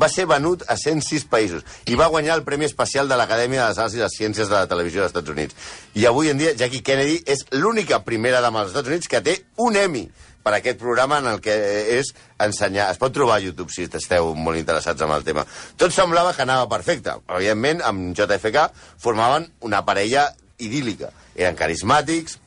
Va 0.00 0.08
ser 0.08 0.26
venut 0.26 0.64
a 0.68 0.76
106 0.76 1.26
països 1.30 1.64
i 1.86 1.94
va 1.94 2.06
guanyar 2.12 2.36
el 2.36 2.44
Premi 2.44 2.64
Especial 2.66 3.08
de 3.08 3.16
l'Acadèmia 3.16 3.62
de 3.64 3.68
les 3.68 3.78
Arts 3.78 3.94
i 3.94 4.02
les 4.02 4.12
Ciències 4.18 4.48
de 4.48 4.54
la 4.54 4.66
Televisió 4.66 5.00
dels 5.02 5.12
Estats 5.14 5.30
Units. 5.30 5.54
I 5.94 6.06
avui 6.06 6.30
en 6.30 6.38
dia 6.38 6.54
Jackie 6.56 6.82
Kennedy 6.82 7.22
és 7.26 7.44
l'única 7.52 8.02
primera 8.04 8.40
dama 8.40 8.60
dels 8.64 8.72
Estats 8.74 8.88
Units 8.88 9.08
que 9.08 9.20
té 9.20 9.44
un 9.56 9.76
Emmy 9.76 10.08
per 10.46 10.54
aquest 10.54 10.78
programa 10.78 11.18
en 11.18 11.26
el 11.32 11.40
que 11.42 11.54
és 11.96 12.12
ensenyar... 12.38 12.92
Es 12.92 13.02
pot 13.02 13.14
trobar 13.14 13.40
a 13.40 13.42
YouTube 13.42 13.72
si 13.74 13.88
esteu 13.90 14.30
molt 14.38 14.60
interessats 14.60 15.02
en 15.02 15.10
el 15.10 15.26
tema. 15.26 15.42
Tot 15.74 15.90
semblava 15.94 16.36
que 16.36 16.44
anava 16.46 16.68
perfecte. 16.70 17.16
Evidentment, 17.26 17.82
amb 17.82 18.12
JFK 18.14 18.68
formaven 19.02 19.48
una 19.66 19.82
parella 19.88 20.28
idíl·lica. 20.62 21.10
Eren 21.34 21.58
carismàtics, 21.58 22.38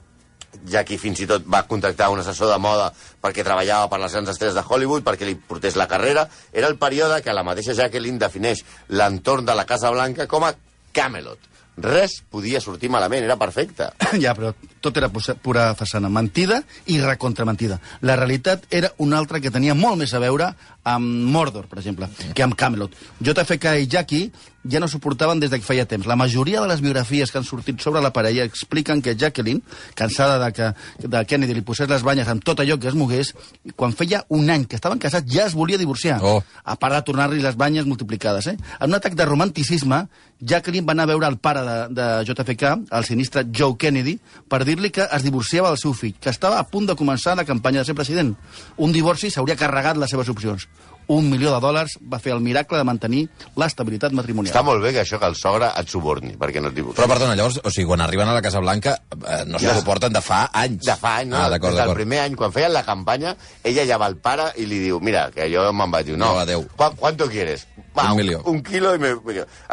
Jackie 0.66 0.98
fins 0.98 1.20
i 1.22 1.28
tot 1.30 1.44
va 1.46 1.62
contractar 1.70 2.10
un 2.10 2.24
assessor 2.24 2.50
de 2.50 2.58
moda 2.62 2.88
perquè 3.22 3.44
treballava 3.46 3.90
per 3.92 4.00
les 4.02 4.16
grans 4.16 4.32
estrelles 4.32 4.56
de 4.58 4.64
Hollywood, 4.64 5.04
perquè 5.06 5.28
li 5.28 5.36
portés 5.36 5.76
la 5.76 5.88
carrera. 5.92 6.26
Era 6.54 6.72
el 6.72 6.80
període 6.80 7.20
que 7.22 7.36
la 7.36 7.44
mateixa 7.44 7.76
Jacqueline 7.78 8.22
defineix 8.22 8.64
l'entorn 8.90 9.46
de 9.46 9.60
la 9.60 9.68
Casa 9.70 9.92
Blanca 9.92 10.28
com 10.32 10.48
a 10.48 10.56
Camelot. 10.96 11.50
Res 11.80 12.20
podia 12.30 12.62
sortir 12.62 12.90
malament, 12.92 13.24
era 13.24 13.40
perfecte. 13.40 13.92
Ja, 14.24 14.34
però 14.36 14.52
tot 14.82 14.98
era 14.98 15.10
pura 15.10 15.70
façana. 15.80 16.10
Mentida 16.10 16.62
i 16.92 17.00
recontramentida. 17.02 17.80
La 18.02 18.18
realitat 18.20 18.66
era 18.70 18.92
una 18.98 19.20
altra 19.20 19.40
que 19.40 19.52
tenia 19.52 19.76
molt 19.78 20.00
més 20.02 20.14
a 20.14 20.22
veure 20.24 20.54
amb 20.90 21.30
Mordor, 21.34 21.68
per 21.70 21.80
exemple, 21.80 22.10
que 22.36 22.44
amb 22.44 22.58
Camelot. 22.60 22.96
JFK 23.20 23.76
i 23.84 23.88
Jackie 23.92 24.32
ja 24.68 24.80
no 24.80 24.88
suportaven 24.88 25.40
des 25.40 25.50
de 25.50 25.60
que 25.60 25.66
feia 25.66 25.86
temps. 25.86 26.08
La 26.08 26.16
majoria 26.16 26.62
de 26.62 26.68
les 26.68 26.82
biografies 26.82 27.32
que 27.32 27.38
han 27.38 27.48
sortit 27.48 27.80
sobre 27.82 28.02
la 28.02 28.12
parella 28.14 28.44
expliquen 28.44 29.02
que 29.02 29.16
Jacqueline, 29.16 29.62
cansada 29.96 30.40
de 30.44 30.52
que 30.54 31.08
de 31.08 31.26
Kennedy 31.26 31.54
li 31.54 31.64
posés 31.66 31.90
les 31.90 32.04
banyes 32.04 32.28
amb 32.28 32.44
tot 32.44 32.60
allò 32.60 32.80
que 32.80 32.90
es 32.90 32.98
mogués, 32.98 33.34
quan 33.76 33.94
feia 33.94 34.24
un 34.30 34.50
any 34.50 34.66
que 34.66 34.76
estaven 34.76 35.00
casats 35.00 35.32
ja 35.32 35.46
es 35.48 35.56
volia 35.56 35.78
divorciar. 35.78 36.20
Oh. 36.24 36.42
A 36.64 36.76
part 36.76 36.96
de 36.96 37.04
tornar-li 37.08 37.42
les 37.42 37.56
banyes 37.56 37.86
multiplicades. 37.86 38.48
Eh? 38.48 38.58
En 38.80 38.90
un 38.90 39.00
atac 39.00 39.16
de 39.16 39.26
romanticisme, 39.26 40.06
Jacqueline 40.40 40.86
va 40.86 40.96
anar 40.96 41.08
a 41.08 41.14
veure 41.14 41.28
el 41.28 41.38
pare 41.38 41.64
de, 41.64 41.80
de 41.96 42.10
JFK, 42.28 42.76
el 42.92 43.06
sinistre 43.06 43.46
Joe 43.56 43.78
Kennedy, 43.78 44.18
per 44.50 44.64
dir-li 44.66 44.92
que 44.92 45.08
es 45.08 45.26
divorciava 45.26 45.74
del 45.74 45.82
seu 45.82 45.94
fill, 45.94 46.16
que 46.20 46.32
estava 46.32 46.60
a 46.60 46.68
punt 46.68 46.88
de 46.88 46.96
començar 47.00 47.36
la 47.36 47.48
campanya 47.48 47.84
de 47.84 47.92
ser 47.92 47.98
president. 47.98 48.36
Un 48.78 48.96
divorci 48.96 49.32
s'hauria 49.32 49.60
carregat 49.60 50.00
les 50.00 50.12
seves 50.12 50.32
opcions. 50.32 50.68
Un 51.10 51.26
milió 51.30 51.50
de 51.56 51.60
dòlars 51.64 51.96
va 52.06 52.20
fer 52.22 52.36
el 52.36 52.42
miracle 52.46 52.78
de 52.78 52.86
mantenir 52.86 53.24
l'estabilitat 53.58 54.14
matrimonial. 54.14 54.52
Està 54.54 54.62
molt 54.64 54.84
bé 54.84 54.92
que 54.94 55.02
això 55.02 55.18
que 55.18 55.26
el 55.26 55.34
sogre 55.36 55.72
et 55.82 55.90
suborni, 55.90 56.36
perquè 56.38 56.62
no 56.62 56.70
et 56.70 56.76
divorcis. 56.78 57.00
Però, 57.02 57.10
perdona, 57.10 57.34
llavors, 57.36 57.58
o 57.66 57.72
sigui, 57.74 57.88
quan 57.90 58.04
arriben 58.06 58.30
a 58.30 58.36
la 58.38 58.44
Casa 58.46 58.62
Blanca 58.62 58.94
eh, 59.18 59.44
no 59.50 59.58
s'ho 59.58 59.72
Ja. 59.72 59.80
suporten 59.80 60.14
de 60.14 60.22
fa 60.22 60.44
anys. 60.54 60.86
De 60.86 60.96
fa 60.96 61.16
anys, 61.24 61.32
no? 61.32 61.38
Ah, 61.38 61.50
Des 61.50 61.76
del 61.82 61.94
primer 61.98 62.20
any, 62.28 62.36
quan 62.38 62.54
feien 62.54 62.72
la 62.74 62.84
campanya, 62.86 63.36
ella 63.64 63.86
ja 63.90 63.98
va 63.98 64.06
al 64.06 64.18
pare 64.18 64.52
i 64.58 64.66
li 64.70 64.80
diu, 64.86 65.00
mira, 65.02 65.32
que 65.34 65.50
jo 65.52 65.66
me'n 65.74 65.90
vaig. 65.92 66.06
Diu, 66.06 66.18
no, 66.18 66.34
No, 66.34 66.40
adéu. 66.46 66.68
¿cu 66.78 66.92
¿cuánto 66.96 67.28
quieres? 67.28 67.66
Un 67.96 68.16
milió. 68.16 68.42
Un 68.46 68.62
quilo 68.64 68.94
i 68.96 69.00
me... 69.02 69.14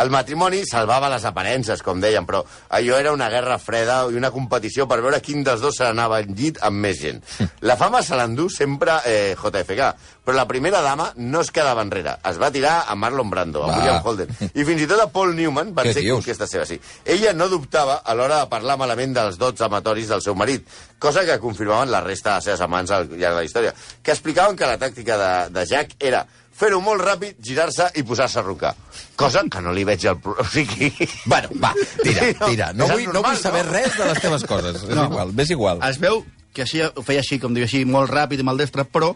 El 0.02 0.10
matrimoni 0.10 0.62
salvava 0.66 1.10
les 1.12 1.24
aparences, 1.28 1.82
com 1.84 2.00
deien, 2.00 2.26
però 2.26 2.42
allò 2.68 2.98
era 2.98 3.12
una 3.12 3.28
guerra 3.32 3.58
freda 3.62 4.02
i 4.10 4.18
una 4.18 4.32
competició 4.34 4.86
per 4.90 5.00
veure 5.04 5.20
quin 5.24 5.44
dels 5.46 5.60
dos 5.62 5.76
se 5.78 5.84
n'anava 5.86 6.18
al 6.22 6.30
llit 6.32 6.58
amb 6.66 6.80
més 6.82 7.00
gent. 7.00 7.22
La 7.68 7.76
fama 7.76 8.02
se 8.02 8.16
l'endú 8.18 8.48
sempre 8.52 8.98
eh, 9.06 9.34
JFK, 9.36 9.90
però 10.26 10.36
la 10.36 10.46
primera 10.48 10.80
dama 10.82 11.12
no 11.16 11.40
es 11.44 11.52
quedava 11.54 11.84
enrere. 11.86 12.16
Es 12.26 12.40
va 12.42 12.50
tirar 12.50 12.80
a 12.88 12.96
Marlon 12.98 13.30
Brando, 13.30 13.62
a 13.62 13.68
Va. 13.68 13.76
William 13.78 14.00
Holden. 14.02 14.32
I 14.52 14.64
fins 14.66 14.82
i 14.82 14.88
tot 14.90 15.02
a 15.02 15.06
Paul 15.12 15.36
Newman 15.36 15.70
van 15.76 15.92
ser 15.92 16.02
dius? 16.02 16.18
conquestes 16.18 16.50
seves, 16.50 16.72
sí. 16.72 16.80
Ella 17.04 17.32
no 17.36 17.46
dubtava 17.52 18.00
a 18.02 18.16
l'hora 18.18 18.40
de 18.42 18.50
parlar 18.50 18.78
malament 18.80 19.14
dels 19.14 19.38
dots 19.38 19.62
amatoris 19.62 20.10
del 20.10 20.24
seu 20.24 20.34
marit, 20.34 20.66
cosa 20.98 21.22
que 21.28 21.38
confirmaven 21.42 21.92
la 21.94 22.02
resta 22.02 22.34
de 22.34 22.40
les 22.40 22.50
seves 22.50 22.64
amants 22.66 22.90
al 22.90 23.06
llarg 23.12 23.36
de 23.36 23.38
la 23.38 23.46
història, 23.46 23.74
que 24.02 24.16
explicaven 24.16 24.58
que 24.58 24.66
la 24.66 24.80
tàctica 24.82 25.20
de, 25.20 25.30
de 25.54 25.66
Jack 25.66 25.94
era 26.00 26.24
fer-ho 26.56 26.80
molt 26.84 27.02
ràpid, 27.04 27.36
girar-se 27.44 27.90
i 28.00 28.04
posar-se 28.06 28.40
a 28.40 28.44
roncar. 28.46 28.74
Cosa 29.16 29.42
que 29.52 29.60
no 29.64 29.72
li 29.76 29.84
veig 29.88 30.06
al... 30.08 30.18
pro- 30.20 30.36
O 30.42 30.46
sigui... 30.50 30.90
Bueno, 31.26 31.50
va, 31.62 31.72
tira, 32.02 32.30
no, 32.40 32.48
tira. 32.50 32.70
No 32.72 32.86
és 32.88 32.92
vull, 32.94 33.06
no 33.10 33.18
normal, 33.18 33.32
vull 33.34 33.42
saber 33.42 33.64
no? 33.66 33.72
res 33.76 33.96
de 33.98 34.10
les 34.10 34.22
teves 34.24 34.46
coses. 34.48 34.82
És 34.82 35.00
igual, 35.04 35.32
m'és 35.36 35.52
igual. 35.54 35.82
Es 35.88 36.00
veu 36.02 36.22
que 36.56 36.64
així 36.64 36.80
ho 36.86 37.02
feia 37.04 37.20
així, 37.20 37.36
com 37.42 37.52
diu 37.56 37.66
així, 37.66 37.84
molt 37.84 38.08
ràpid 38.12 38.40
i 38.40 38.46
maldestre, 38.46 38.86
però, 38.88 39.12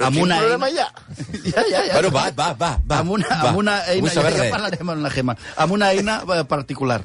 Però 0.00 0.08
amb 0.08 0.16
quin 0.16 0.24
una 0.24 0.38
problema 0.40 0.68
eina... 0.70 0.80
hi 0.80 0.82
ha? 0.82 1.22
Ja, 1.54 1.62
ja, 1.68 1.84
ja. 1.86 1.92
Bueno, 1.98 2.10
va, 2.14 2.24
va, 2.34 2.48
va, 2.58 2.70
va. 2.88 2.98
amb 3.04 3.14
una, 3.18 3.28
va. 3.28 3.50
amb 3.50 3.58
una 3.62 3.76
eina, 3.92 4.10
ja, 4.10 4.22
ja 4.24 4.30
res. 4.32 4.50
parlarem 4.50 4.92
amb 4.94 5.04
la 5.04 5.10
Gemma, 5.14 5.36
amb 5.60 5.76
una 5.76 5.90
eina 5.94 6.18
eh, 6.24 6.42
particular. 6.48 7.02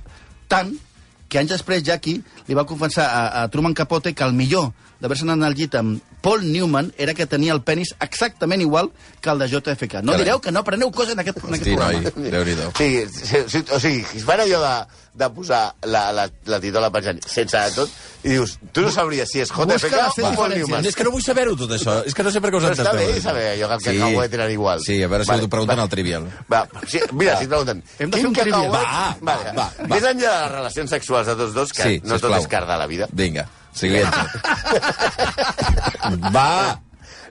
Tant 0.50 0.72
que 1.30 1.42
anys 1.42 1.52
després 1.58 1.84
Jackie 1.84 2.22
li 2.48 2.58
va 2.58 2.66
confessar 2.70 3.06
a, 3.10 3.22
a 3.44 3.48
Truman 3.54 3.74
Capote 3.78 4.14
que 4.16 4.24
el 4.24 4.34
millor 4.38 4.72
d'haver-se 5.00 5.24
anat 5.28 5.44
al 5.50 5.56
llit 5.56 5.76
amb 5.76 6.02
Paul 6.26 6.46
Newman 6.52 6.92
era 6.98 7.14
que 7.14 7.28
tenia 7.30 7.54
el 7.54 7.62
penis 7.62 7.94
exactament 8.02 8.62
igual 8.62 8.92
que 9.22 9.30
el 9.30 9.40
de 9.40 9.48
JFK. 9.48 10.02
No 10.02 10.14
Carai. 10.14 10.24
direu 10.24 10.40
que 10.42 10.52
no 10.52 10.60
apreneu 10.64 10.92
coses 10.92 11.14
en 11.14 11.20
aquest, 11.22 11.38
en 11.44 11.54
aquest 11.54 11.68
Hosti, 11.68 11.76
programa. 11.76 12.12
noi, 12.16 12.32
Déu-n'hi-do. 12.32 12.72
Sí, 12.78 13.04
sí, 13.14 13.38
sí, 13.48 13.64
o 13.72 13.80
sigui, 13.80 14.06
es 14.18 14.24
fan 14.26 14.40
allò 14.42 14.62
de, 14.64 14.72
de 15.22 15.30
posar 15.36 15.76
la, 15.84 16.08
la, 16.12 16.26
la 16.50 16.60
titola 16.64 16.90
penjant 16.92 17.20
sense 17.30 17.62
tot, 17.76 17.92
i 18.26 18.30
dius, 18.34 18.56
tu 18.74 18.82
no 18.82 18.90
sabries 18.92 19.30
si 19.30 19.44
és 19.44 19.52
JFK 19.54 20.00
o 20.26 20.32
Paul. 20.34 20.56
Newman. 20.58 20.86
És 20.90 20.96
que 20.98 21.04
no 21.06 21.12
vull 21.14 21.22
saber-ho, 21.22 21.54
tot 21.60 21.70
això. 21.78 22.00
És 22.08 22.16
que 22.18 22.24
no 22.26 22.32
sé 22.34 22.42
per 22.42 22.50
què 22.50 22.58
us 22.58 22.64
Però 22.66 22.74
està 22.80 22.94
bé 22.98 23.22
saber 23.22 23.46
allò 23.54 23.70
que 23.78 23.92
el 23.94 24.00
cacauet 24.02 24.34
eren 24.40 24.52
igual. 24.56 24.82
Sí, 24.82 24.98
a 25.04 25.08
veure 25.12 25.26
si 25.28 25.30
Vale, 25.36 25.44
ho 25.46 25.50
pregunten 25.50 25.78
va. 25.78 25.84
al 25.84 25.90
trivial. 25.94 26.26
Va, 26.52 26.64
sí, 26.88 27.00
mira, 27.14 27.38
si 27.38 27.44
et 27.46 27.50
pregunten... 27.54 27.84
Hem 28.00 28.10
de 28.10 28.18
fer 28.18 28.24
quin 28.24 28.28
un 28.32 28.34
trivial. 28.34 28.72
cacauet- 28.72 28.74
Va, 28.74 29.18
va, 29.22 29.38
va, 29.38 29.70
va. 29.78 29.88
Més 29.94 30.02
enllà 30.04 30.32
de 30.34 30.42
les 30.42 30.52
relacions 30.58 30.90
sexuals 30.98 31.28
de 31.28 31.36
tots 31.36 31.54
dos, 31.54 31.72
que 31.76 31.84
Sí, 31.84 32.02
no 32.04 32.18
tot 32.18 32.34
és 32.40 32.48
car 32.48 32.66
de 32.66 32.78
la 32.82 32.88
vida, 32.90 33.08
Vinga, 33.12 33.46
siguiente. 33.76 34.18
va! 36.34 36.80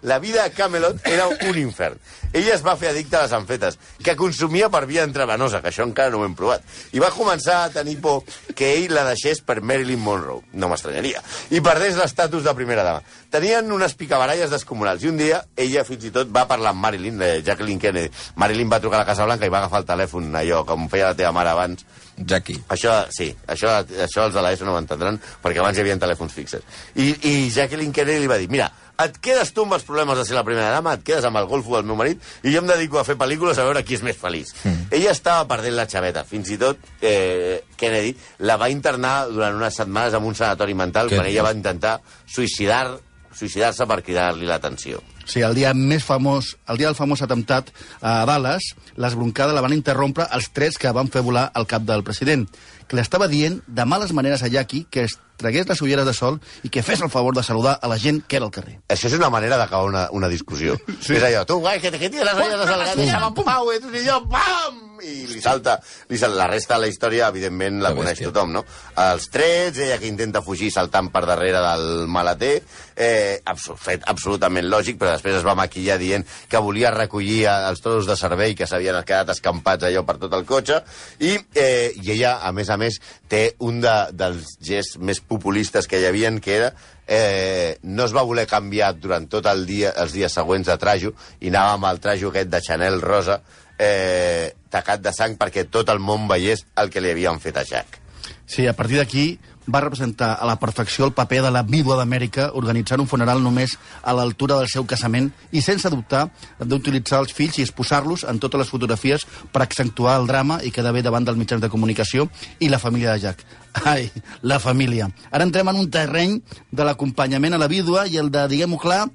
la 0.04 0.18
vida 0.18 0.44
a 0.44 0.50
Camelot 0.50 1.04
era 1.06 1.26
un 1.26 1.58
infern. 1.58 1.98
Ella 2.34 2.52
es 2.54 2.62
va 2.66 2.74
fer 2.76 2.90
addicta 2.90 3.18
a 3.18 3.22
les 3.24 3.32
amfetes, 3.32 3.78
que 4.04 4.14
consumia 4.20 4.68
per 4.68 4.82
via 4.90 5.06
intravenosa, 5.08 5.62
que 5.64 5.70
això 5.70 5.86
encara 5.86 6.12
no 6.12 6.20
ho 6.20 6.26
hem 6.26 6.34
provat. 6.36 6.60
I 6.92 7.00
va 7.00 7.08
començar 7.14 7.62
a 7.62 7.70
tenir 7.72 7.96
por 8.04 8.20
que 8.54 8.68
ell 8.74 8.92
la 8.92 9.06
deixés 9.08 9.40
per 9.40 9.62
Marilyn 9.62 10.02
Monroe, 10.04 10.44
no 10.52 10.68
m'estranyaria, 10.68 11.24
i 11.56 11.62
perdés 11.64 11.96
l'estatus 11.96 12.44
de 12.44 12.54
primera 12.58 12.84
dama. 12.84 13.00
Tenien 13.32 13.72
unes 13.72 13.96
picabaralles 13.96 14.52
descomunals, 14.52 15.02
i 15.02 15.08
un 15.08 15.22
dia 15.22 15.40
ella 15.56 15.86
fins 15.88 16.04
i 16.04 16.12
tot 16.12 16.28
va 16.28 16.44
parlar 16.50 16.74
amb 16.74 16.84
Marilyn, 16.84 17.22
eh, 17.22 17.40
Jacqueline 17.46 17.80
Kennedy. 17.80 18.12
Marilyn 18.36 18.68
va 18.68 18.82
trucar 18.84 19.00
a 19.00 19.06
la 19.06 19.10
Casa 19.12 19.24
Blanca 19.24 19.48
i 19.48 19.54
va 19.56 19.62
agafar 19.64 19.86
el 19.86 19.88
telèfon, 19.88 20.34
allò, 20.36 20.66
com 20.68 20.90
feia 20.92 21.14
la 21.14 21.20
teva 21.22 21.32
mare 21.32 21.56
abans, 21.56 21.86
Jackie. 22.16 22.61
això, 22.68 22.94
sí, 23.11 23.28
això, 23.47 23.75
això 24.06 24.28
els 24.28 24.35
de 24.35 24.42
l'ESO 24.44 24.66
no 24.66 24.75
ho 24.75 24.80
entendran, 24.80 25.18
perquè 25.42 25.61
abans 25.62 25.78
hi 25.78 25.83
havia 25.83 25.99
telèfons 25.99 26.33
fixes. 26.33 26.62
I, 26.94 27.11
I 27.26 27.35
Jacqueline 27.50 27.92
Kennedy 27.92 28.23
li 28.23 28.30
va 28.30 28.38
dir, 28.38 28.49
mira, 28.52 28.71
et 29.02 29.16
quedes 29.18 29.50
tu 29.50 29.64
amb 29.64 29.75
els 29.75 29.87
problemes 29.87 30.18
de 30.18 30.25
ser 30.26 30.37
la 30.37 30.44
primera 30.47 30.71
dama, 30.71 30.94
et 30.94 31.02
quedes 31.06 31.25
amb 31.26 31.40
el 31.40 31.49
golfo 31.50 31.75
del 31.75 31.88
meu 31.88 31.99
marit, 31.99 32.21
i 32.44 32.52
jo 32.54 32.62
em 32.62 32.68
dedico 32.71 33.00
a 33.00 33.06
fer 33.06 33.16
pel·lícules 33.18 33.59
a 33.59 33.64
veure 33.66 33.83
qui 33.87 33.99
és 33.99 34.04
més 34.06 34.18
feliç. 34.18 34.52
Mm. 34.62 34.92
Ella 35.00 35.14
estava 35.16 35.49
perdent 35.50 35.75
la 35.75 35.88
xaveta. 35.90 36.23
Fins 36.28 36.52
i 36.54 36.61
tot 36.61 36.78
eh, 37.02 37.64
Kennedy 37.80 38.14
la 38.47 38.59
va 38.61 38.71
internar 38.71 39.16
durant 39.33 39.59
unes 39.59 39.83
setmanes 39.83 40.14
en 40.14 40.30
un 40.30 40.38
sanatori 40.38 40.78
mental 40.78 41.11
Què 41.11 41.18
quan 41.18 41.30
ella 41.33 41.49
va 41.49 41.56
intentar 41.56 41.99
suïcidar 42.26 42.87
suïcidar-se 43.35 43.87
per 43.90 43.99
cridar-li 44.06 44.47
l'atenció. 44.47 45.00
Sí, 45.25 45.40
el 45.40 45.54
dia 45.57 45.73
més 45.75 46.04
famós, 46.04 46.54
el 46.69 46.78
dia 46.81 46.90
del 46.90 46.99
famós 46.99 47.23
atemptat 47.25 47.71
a 48.04 48.25
Dallas, 48.28 48.75
les 49.00 49.16
broncades 49.16 49.57
la 49.57 49.62
van 49.64 49.73
interrompre 49.76 50.28
els 50.37 50.50
tres 50.52 50.78
que 50.78 50.93
van 50.93 51.09
fer 51.12 51.25
volar 51.25 51.50
el 51.57 51.66
cap 51.71 51.87
del 51.88 52.04
president, 52.04 52.47
que 52.88 52.97
li 52.99 53.02
estava 53.04 53.28
dient 53.28 53.61
de 53.66 53.87
males 53.88 54.12
maneres 54.12 54.45
a 54.45 54.50
Jackie 54.52 54.85
que 54.90 55.07
es 55.09 55.19
tragués 55.40 55.66
les 55.66 55.81
ulleres 55.83 56.07
de 56.07 56.14
sol 56.14 56.38
i 56.62 56.71
que 56.71 56.85
fes 56.87 57.00
el 57.02 57.11
favor 57.11 57.35
de 57.35 57.43
saludar 57.43 57.78
a 57.83 57.88
la 57.90 57.99
gent 57.99 58.23
que 58.28 58.37
era 58.37 58.47
al 58.47 58.52
carrer. 58.54 58.78
Això 58.93 59.09
és 59.11 59.16
una 59.19 59.33
manera 59.33 59.59
d'acabar 59.59 59.88
una, 59.88 60.04
una 60.12 60.28
discussió. 60.31 60.76
Sí. 61.00 61.16
És 61.16 61.25
allò, 61.26 61.45
tu, 61.49 61.59
guai, 61.64 61.81
que, 61.81 61.90
que 61.90 62.11
tienes 62.11 62.26
las 62.28 62.38
ollas 62.38 62.61
de 62.61 62.66
salgar, 62.69 62.97
deixa'm 63.00 63.28
en 63.31 63.38
pau, 63.40 63.73
ets 63.75 63.88
un 63.88 63.97
idiot, 63.99 64.28
pam! 64.31 64.93
I 65.04 65.26
li 65.28 65.40
salta, 65.44 65.76
li 66.08 66.18
salta. 66.18 66.38
La 66.38 66.46
resta 66.49 66.78
de 66.78 66.84
la 66.84 66.88
història, 66.88 67.28
evidentment, 67.28 67.80
la 67.82 67.90
Que 67.92 68.00
coneix 68.00 68.18
bèstia. 68.18 68.30
tothom, 68.32 68.52
no? 68.56 68.64
Els 69.04 69.28
trets, 69.30 69.78
ella 69.84 69.99
que 70.00 70.08
intenta 70.08 70.42
fugir 70.42 70.70
saltant 70.73 71.11
per 71.12 71.25
darrere 71.28 71.61
del 71.61 72.06
maleter, 72.08 72.62
eh, 72.96 73.40
abs 73.44 73.70
fet 73.84 74.02
absolutament 74.06 74.66
lògic, 74.70 74.99
però 74.99 75.12
després 75.12 75.37
es 75.37 75.44
va 75.46 75.54
maquillar 75.54 75.99
dient 75.99 76.25
que 76.49 76.58
volia 76.58 76.90
recollir 76.94 77.44
els 77.50 77.80
trossos 77.84 78.08
de 78.08 78.16
servei 78.16 78.54
que 78.54 78.66
s'havien 78.66 79.02
quedat 79.04 79.34
escampats 79.34 79.84
allò 79.84 80.04
per 80.06 80.16
tot 80.23 80.32
el 80.32 80.46
cotxe, 80.49 80.82
i, 81.20 81.37
eh, 81.54 81.92
i 82.00 82.11
ella, 82.16 82.38
a 82.42 82.52
més 82.52 82.70
a 82.70 82.76
més, 82.76 83.00
té 83.28 83.54
un 83.58 83.80
de, 83.80 83.94
dels 84.12 84.56
gests 84.61 84.99
més 84.99 85.20
populistes 85.20 85.87
que 85.87 86.00
hi 86.00 86.06
havia, 86.06 86.25
que 86.40 86.54
era 86.56 86.73
eh, 87.06 87.78
no 87.82 88.04
es 88.04 88.14
va 88.16 88.25
voler 88.25 88.46
canviar 88.49 88.94
durant 88.96 89.26
tot 89.28 89.46
el 89.50 89.66
dia, 89.68 89.92
els 90.00 90.14
dies 90.16 90.32
següents 90.32 90.68
de 90.68 90.76
trajo 90.80 91.12
i 91.40 91.52
anava 91.52 91.76
amb 91.76 91.90
el 91.90 92.00
trajo 92.00 92.30
aquest 92.30 92.50
de 92.52 92.62
Chanel 92.64 93.00
rosa 93.02 93.40
eh, 93.78 94.54
tacat 94.71 95.02
de 95.02 95.12
sang 95.12 95.38
perquè 95.40 95.66
tot 95.71 95.88
el 95.90 96.00
món 96.00 96.28
veiés 96.28 96.66
el 96.81 96.90
que 96.90 97.02
li 97.02 97.11
havien 97.11 97.40
fet 97.40 97.59
a 97.59 97.64
Jack. 97.64 98.00
Sí, 98.47 98.66
a 98.66 98.75
partir 98.76 98.99
d'aquí 99.00 99.38
va 99.66 99.81
representar 99.81 100.35
a 100.37 100.47
la 100.47 100.59
perfecció 100.61 101.07
el 101.07 101.14
paper 101.16 101.40
de 101.43 101.50
la 101.50 101.62
vídua 101.62 101.97
d'Amèrica 101.97 102.50
organitzant 102.61 103.00
un 103.00 103.09
funeral 103.09 103.40
només 103.43 103.78
a 104.02 104.12
l'altura 104.12 104.59
del 104.61 104.69
seu 104.69 104.85
casament 104.85 105.31
i 105.52 105.62
sense 105.64 105.88
dubtar 105.90 106.26
d'utilitzar 106.61 107.23
els 107.23 107.33
fills 107.33 107.59
i 107.59 107.64
exposar-los 107.64 108.26
en 108.28 108.40
totes 108.43 108.61
les 108.61 108.73
fotografies 108.73 109.25
per 109.52 109.64
accentuar 109.64 110.19
el 110.21 110.28
drama 110.28 110.61
i 110.62 110.73
quedar 110.75 110.93
bé 110.93 111.02
davant 111.02 111.25
dels 111.25 111.40
mitjans 111.40 111.64
de 111.64 111.73
comunicació 111.73 112.28
i 112.61 112.69
la 112.69 112.83
família 112.83 113.14
de 113.14 113.25
Jack. 113.25 113.45
Ai, 113.85 114.11
la 114.43 114.61
família. 114.61 115.09
Ara 115.31 115.49
entrem 115.49 115.73
en 115.73 115.81
un 115.81 115.90
terreny 115.90 116.40
de 116.71 116.85
l'acompanyament 116.85 117.57
a 117.57 117.62
la 117.64 117.71
vídua 117.73 118.07
i 118.07 118.21
el 118.21 118.31
de, 118.31 118.45
diguem-ho 118.52 118.78
clar, 118.78 119.07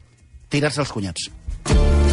tirar-se 0.49 0.81
els 0.81 0.91
cunyats. 0.91 1.29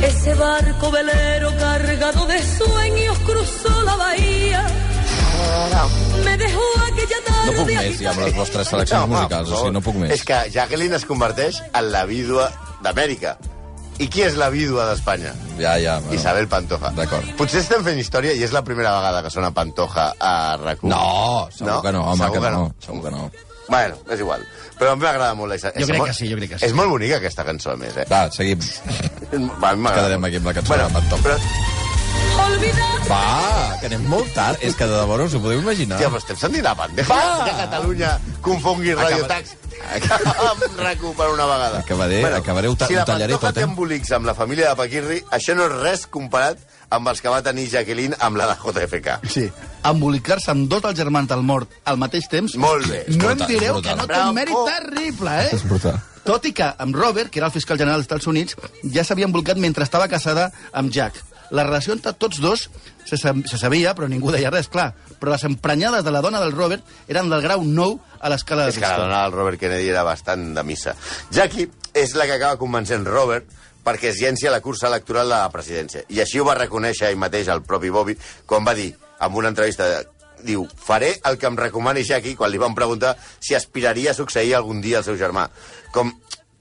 Ese 0.03 0.35
barco 0.35 0.91
velero 0.91 1.51
cargado 1.59 2.27
de 2.27 2.43
sueños 2.43 3.19
cruzó 3.21 3.83
la 3.83 3.97
bahía. 3.97 4.67
Me 6.25 6.37
dejó 6.37 6.61
aquella 6.87 7.25
tarde. 7.25 7.47
No 7.47 7.53
puc 7.63 7.69
més, 7.71 7.99
ja, 8.01 8.11
amb 8.13 8.23
les 8.25 8.35
vostres 8.37 8.69
seleccions 8.73 9.09
musicals, 9.11 9.51
o 9.51 9.61
sigui, 9.61 9.75
no 9.77 9.83
puc 9.85 9.99
més. 10.01 10.13
És 10.17 10.25
que 10.27 10.39
Jacqueline 10.53 10.97
es 10.99 11.05
converteix 11.09 11.61
en 11.73 11.91
la 11.93 12.05
vídua 12.09 12.49
d'Amèrica. 12.85 13.37
I 13.99 14.11
qui 14.13 14.21
és 14.27 14.35
la 14.37 14.51
vídua 14.53 14.85
d'Espanya? 14.91 15.33
Ja, 15.57 15.79
ja. 15.81 15.97
Bueno. 16.05 16.19
Isabel 16.19 16.49
Pantoja. 16.53 16.91
D'acord. 16.97 17.31
Potser 17.39 17.63
estem 17.65 17.85
fent 17.87 17.97
història 17.99 18.35
i 18.37 18.43
és 18.45 18.53
la 18.53 18.61
primera 18.65 18.93
vegada 18.99 19.23
que 19.25 19.31
sona 19.33 19.55
Pantoja 19.57 20.11
a 20.21 20.35
rac 20.61 20.83
No, 20.85 21.47
segur 21.49 21.71
No? 21.73 21.81
que 21.83 21.93
no, 21.97 22.03
home, 22.11 22.21
Segur 22.21 22.37
que 22.37 22.45
que 22.45 22.51
no. 22.53 22.59
no. 22.67 22.75
Segur 22.85 23.03
que 23.07 23.15
no. 23.15 23.31
Bueno, 23.69 23.97
és 24.11 24.21
igual. 24.21 24.45
Però 24.79 24.93
a 24.93 24.97
mi 24.97 25.03
m'agrada 25.03 25.35
molt 25.35 25.51
la. 25.53 25.73
Jo 25.75 25.81
És 25.81 25.87
crec 25.89 25.99
molt- 25.99 26.11
que 26.13 26.15
sí, 26.15 26.29
jo 26.31 26.37
crec 26.37 26.51
que 26.51 26.59
sí. 26.59 26.67
És 26.67 26.73
molt 26.77 26.89
bonica 26.91 27.17
aquesta 27.17 27.45
cançó, 27.45 27.73
a 27.73 27.77
més, 27.77 27.97
eh? 27.97 28.05
Va, 28.11 28.31
seguim. 28.31 28.61
Va, 29.61 29.71
a 29.71 29.75
mi 29.75 29.83
m'agrada 29.83 29.95
Quedarem 30.07 30.25
aquí 30.29 30.37
amb 30.37 30.47
la 30.47 30.55
cançó 30.55 30.77
de 30.77 30.89
Pantoja. 30.93 31.23
Però, 31.23 31.37
Va, 33.07 33.77
que 33.81 33.87
anem 33.87 34.03
molt 34.11 34.33
tard. 34.35 34.59
És 34.67 34.75
que 34.77 34.87
de 34.89 34.97
debò 34.99 35.17
no 35.19 35.27
us 35.29 35.35
ho 35.37 35.41
podeu 35.43 35.61
imaginar. 35.63 35.99
Tia, 36.01 36.09
però 36.11 36.19
estem 36.21 36.39
sentint 36.41 36.67
a 36.67 36.73
bandeja 36.75 37.09
Va! 37.15 37.45
que 37.47 37.53
Catalunya 37.61 38.11
confongui 38.43 38.95
Radio 38.99 39.27
Tax 39.31 39.55
amb 39.87 40.65
rac 40.81 41.05
per 41.17 41.29
una 41.31 41.47
vegada. 41.47 41.79
Acabaré- 41.85 42.23
acabaré, 42.35 42.69
ho 42.69 42.75
ta- 42.77 42.89
si 42.89 42.95
ho 42.97 42.99
la 42.99 43.05
tallaré 43.05 43.35
tot, 43.37 43.45
eh? 43.51 43.53
té 43.61 43.63
embolics 43.63 44.11
amb 44.17 44.27
la 44.27 44.35
família 44.35 44.71
de 44.71 44.77
Paquirri, 44.81 45.21
això 45.31 45.55
no 45.55 45.67
és 45.69 45.77
res 45.85 46.07
comparat 46.11 46.59
amb 46.91 47.09
els 47.13 47.21
que 47.23 47.29
va 47.31 47.43
tenir 47.43 47.69
Jacqueline 47.71 48.17
amb 48.19 48.37
la 48.41 48.49
de 48.51 48.57
JFK. 48.65 49.21
Sí, 49.31 49.47
embolicar-se 49.85 50.51
amb 50.51 50.67
dos 50.69 50.83
dels 50.83 50.99
germans 50.99 51.29
del 51.31 51.43
mort 51.47 51.71
al 51.85 51.97
mateix 52.03 52.27
temps... 52.33 52.57
Molt 52.57 52.89
bé. 52.91 53.05
No 53.09 53.31
em 53.31 53.37
brutal, 53.39 53.47
direu 53.55 53.79
és 53.79 53.87
que 53.87 53.97
no 53.97 54.07
té 54.11 54.21
un 54.25 54.35
mèrit 54.35 54.57
terrible, 54.73 55.39
eh? 55.45 55.49
És 55.55 55.63
brutal. 55.69 56.01
Tot 56.27 56.45
i 56.51 56.53
que 56.53 56.67
amb 56.83 56.97
Robert, 56.97 57.31
que 57.31 57.39
era 57.39 57.47
el 57.47 57.55
fiscal 57.55 57.79
general 57.79 58.01
dels 58.01 58.09
Estats 58.09 58.27
Units, 58.27 58.57
ja 58.91 59.05
s'havia 59.07 59.29
embolicat 59.31 59.57
mentre 59.63 59.85
estava 59.87 60.09
casada 60.11 60.51
amb 60.73 60.91
Jack. 60.91 61.23
La 61.51 61.65
relació 61.67 61.95
entre 61.95 62.13
tots 62.19 62.41
dos 62.43 62.67
se, 63.07 63.17
se 63.17 63.59
sabia, 63.59 63.95
però 63.95 64.09
ningú 64.11 64.33
deia 64.35 64.51
res, 64.51 64.71
clar. 64.73 64.93
Però 65.21 65.33
les 65.33 65.45
emprenyades 65.47 66.05
de 66.05 66.15
la 66.15 66.23
dona 66.25 66.41
del 66.43 66.55
Robert 66.57 66.83
eren 67.09 67.31
del 67.31 67.45
grau 67.45 67.63
9 67.65 68.19
a 68.21 68.33
l'escala 68.33 68.67
de 68.67 68.75
És 68.75 68.81
que 68.81 68.89
la 68.89 69.05
dona 69.05 69.23
del 69.25 69.37
Robert 69.37 69.61
Kennedy 69.61 69.93
era 69.93 70.03
bastant 70.07 70.51
de 70.57 70.65
missa. 70.67 70.97
Jackie 71.31 71.69
és 71.95 72.17
la 72.19 72.27
que 72.27 72.37
acaba 72.41 72.59
convencent 72.61 73.07
Robert 73.07 73.49
perquè 73.87 74.11
es 74.11 74.19
llenci 74.19 74.49
a 74.49 74.51
la 74.51 74.61
cursa 74.61 74.89
electoral 74.91 75.31
de 75.31 75.37
la 75.37 75.53
presidència. 75.55 76.03
I 76.11 76.21
així 76.25 76.43
ho 76.43 76.47
va 76.49 76.57
reconèixer 76.59 77.13
ell 77.13 77.21
mateix, 77.23 77.47
el 77.53 77.63
propi 77.63 77.93
Bobby, 77.95 78.17
quan 78.47 78.67
va 78.67 78.75
dir, 78.75 78.91
en 79.23 79.39
una 79.39 79.53
entrevista, 79.53 79.87
diu, 80.43 80.67
faré 80.77 81.13
el 81.31 81.39
que 81.39 81.47
em 81.47 81.59
recomani 81.59 82.03
Jackie, 82.05 82.35
quan 82.35 82.51
li 82.51 82.59
van 82.59 82.75
preguntar 82.75 83.15
si 83.39 83.55
aspiraria 83.55 84.11
a 84.11 84.19
succeir 84.19 84.57
algun 84.57 84.83
dia 84.83 84.99
al 84.99 85.07
seu 85.07 85.19
germà. 85.21 85.47
Com, 85.95 86.11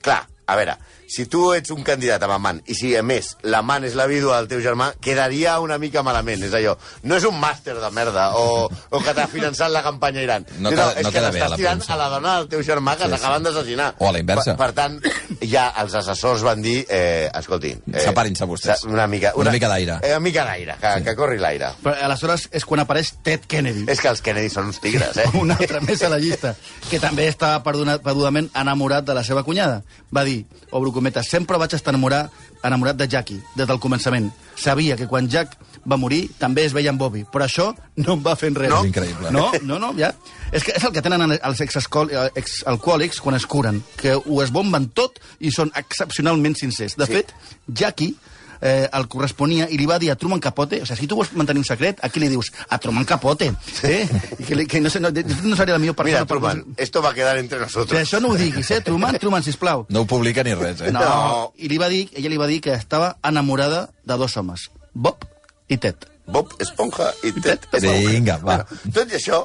clar, 0.06 0.22
a 0.46 0.60
veure, 0.60 0.78
si 1.16 1.26
tu 1.32 1.46
ets 1.56 1.72
un 1.72 1.84
candidat 1.88 2.24
amb 2.28 2.34
amant, 2.36 2.60
i 2.68 2.76
si, 2.76 2.92
a 3.00 3.04
més, 3.06 3.34
l'amant 3.48 3.86
és 3.88 3.96
la 3.96 4.06
vídua 4.12 4.42
del 4.42 4.50
teu 4.52 4.60
germà, 4.66 4.90
quedaria 5.02 5.54
una 5.64 5.78
mica 5.80 6.04
malament. 6.04 6.44
És 6.44 6.54
allò, 6.58 6.74
no 7.08 7.16
és 7.16 7.24
un 7.30 7.38
màster 7.40 7.78
de 7.80 7.92
merda, 7.96 8.28
o, 8.36 8.66
o 8.68 9.00
que 9.06 9.14
t'ha 9.16 9.28
finançat 9.32 9.72
la 9.72 9.82
campanya 9.86 10.20
a 10.20 10.26
Iran. 10.28 10.46
No 10.60 10.70
no, 10.70 10.76
queda- 10.76 10.92
és 11.00 11.08
no 11.08 11.12
que 11.16 11.24
l'estàs 11.24 11.54
la 11.56 11.60
tirant 11.62 11.84
a 11.88 11.98
la 12.02 12.10
dona 12.12 12.36
del 12.42 12.50
teu 12.52 12.64
germà 12.68 12.98
que 12.98 13.06
Sí, 13.06 13.12
sí. 13.12 13.16
t'acaben 13.16 13.44
d'assassinar. 13.48 13.90
O 14.00 14.10
a 14.10 14.12
la 14.12 14.20
inversa. 14.20 14.56
Per, 14.58 14.66
per 14.66 14.76
tant, 14.76 15.00
ja 15.46 15.70
els 15.82 15.96
assessors 16.02 16.44
van 16.44 16.62
dir, 16.66 16.86
eh, 16.90 17.30
escolti... 17.40 17.72
Eh, 17.94 18.04
Separin-se 18.04 18.46
vostès. 18.50 18.84
Una 18.90 19.08
mica, 19.08 19.32
Una 19.40 19.52
mica 19.56 19.70
d'aire. 19.72 20.00
Eh, 20.04 20.12
una 20.18 20.20
mica 20.26 20.44
d'aire, 20.46 20.76
que, 20.82 20.94
que 21.06 21.16
corri 21.16 21.38
l'aire. 21.40 21.72
Però 21.84 21.96
aleshores 22.10 22.48
és 22.52 22.66
quan 22.66 22.82
apareix 22.84 23.14
Ted 23.24 23.46
Kennedy. 23.48 23.86
És 23.92 24.02
que 24.04 24.10
els 24.12 24.22
Kennedy 24.26 24.50
són 24.52 24.68
uns 24.74 24.82
tigres, 24.84 25.18
eh? 25.22 25.30
un 25.40 25.52
altre 25.56 25.80
més 25.86 26.02
a 26.04 26.10
la 26.12 26.20
llista, 26.20 26.56
que 26.90 27.00
també 27.00 27.28
estava 27.32 27.62
perdudament 27.64 28.50
enamorat 28.56 29.06
de 29.08 29.14
la 29.16 29.24
seva 29.24 29.44
cunyada. 29.48 29.82
Va 30.16 30.24
dir, 30.28 30.42
obro 30.72 30.92
cometes, 31.06 31.30
sempre 31.30 31.58
vaig 31.62 31.74
estar 31.78 31.94
enamorat, 31.94 32.32
enamorat 32.66 32.98
de 32.98 33.06
Jackie, 33.08 33.42
des 33.56 33.68
del 33.70 33.78
començament. 33.80 34.32
Sabia 34.58 34.96
que 34.98 35.06
quan 35.08 35.28
Jack 35.30 35.54
va 35.86 35.98
morir 36.02 36.32
també 36.40 36.64
es 36.66 36.74
veia 36.74 36.90
amb 36.90 37.00
Bobby, 37.00 37.26
però 37.32 37.46
això 37.46 37.68
no 38.02 38.16
em 38.18 38.24
va 38.26 38.34
fer 38.36 38.50
enrere. 38.50 38.72
No? 38.74 38.80
És 38.82 38.90
increïble. 38.90 39.32
No, 39.32 39.52
no, 39.62 39.78
no, 39.80 39.92
ja. 40.00 40.14
És 40.52 40.64
que 40.66 40.74
és 40.74 40.84
el 40.84 40.94
que 40.96 41.04
tenen 41.06 41.36
els 41.38 41.62
exalcohòlics 41.62 43.22
quan 43.22 43.36
es 43.38 43.46
curen, 43.46 43.84
que 44.00 44.16
ho 44.18 44.42
esbomben 44.42 44.90
tot 44.98 45.20
i 45.40 45.52
són 45.54 45.72
excepcionalment 45.76 46.58
sincers. 46.58 46.96
De 46.98 47.06
Sí. 47.06 47.14
fet, 47.20 47.34
Jackie 47.68 48.16
eh, 48.62 48.88
el 48.92 49.08
corresponia 49.08 49.68
i 49.70 49.78
li 49.78 49.86
va 49.86 49.98
dir 50.00 50.12
a 50.12 50.16
Truman 50.16 50.40
Capote, 50.40 50.82
o 50.82 50.86
sigui, 50.86 51.02
si 51.02 51.08
tu 51.08 51.16
vols 51.16 51.32
mantenir 51.34 51.60
un 51.64 51.66
secret, 51.68 52.00
aquí 52.04 52.20
li 52.20 52.30
dius 52.30 52.52
a 52.70 52.78
Truman 52.80 53.06
Capote, 53.06 53.52
eh? 53.84 54.08
I 54.40 54.44
que, 54.44 54.56
li- 54.56 54.66
que 54.68 54.82
no, 54.82 54.90
sé, 54.90 55.00
no, 55.00 55.10
no 55.12 55.56
seria 55.56 55.74
la 55.76 55.80
millor 55.80 55.96
persona 55.96 56.20
Mira, 56.22 56.26
Truman, 56.26 56.64
esto 56.78 57.02
va 57.02 57.10
a 57.12 57.14
quedar 57.14 57.38
entre 57.38 57.60
nosotros. 57.60 58.00
això 58.00 58.20
no 58.22 58.30
ho 58.30 58.36
diguis, 58.36 58.70
eh, 58.72 58.82
Truman? 58.82 59.18
Truman, 59.20 59.44
sisplau. 59.44 59.86
No 59.90 60.02
ho 60.02 60.06
publica 60.06 60.44
ni 60.44 60.54
res, 60.54 60.82
eh? 60.82 60.92
No. 60.92 61.00
No. 61.00 61.54
I 61.58 61.70
li 61.70 61.78
va 61.78 61.90
dir, 61.90 62.10
ella 62.14 62.30
li 62.30 62.38
va 62.38 62.48
dir 62.48 62.62
que 62.62 62.74
estava 62.74 63.18
enamorada 63.24 63.90
de 64.04 64.18
dos 64.18 64.36
homes, 64.38 64.70
Bob 64.94 65.26
i 65.68 65.78
Ted. 65.78 65.96
Bob 66.28 66.54
Esponja 66.60 67.12
i 67.24 67.32
Ted 67.36 67.68
Esponja. 67.72 68.10
Vinga, 68.10 68.38
va. 68.42 68.58
Bueno, 68.64 68.92
tot 68.96 69.12
i 69.14 69.20
això, 69.20 69.42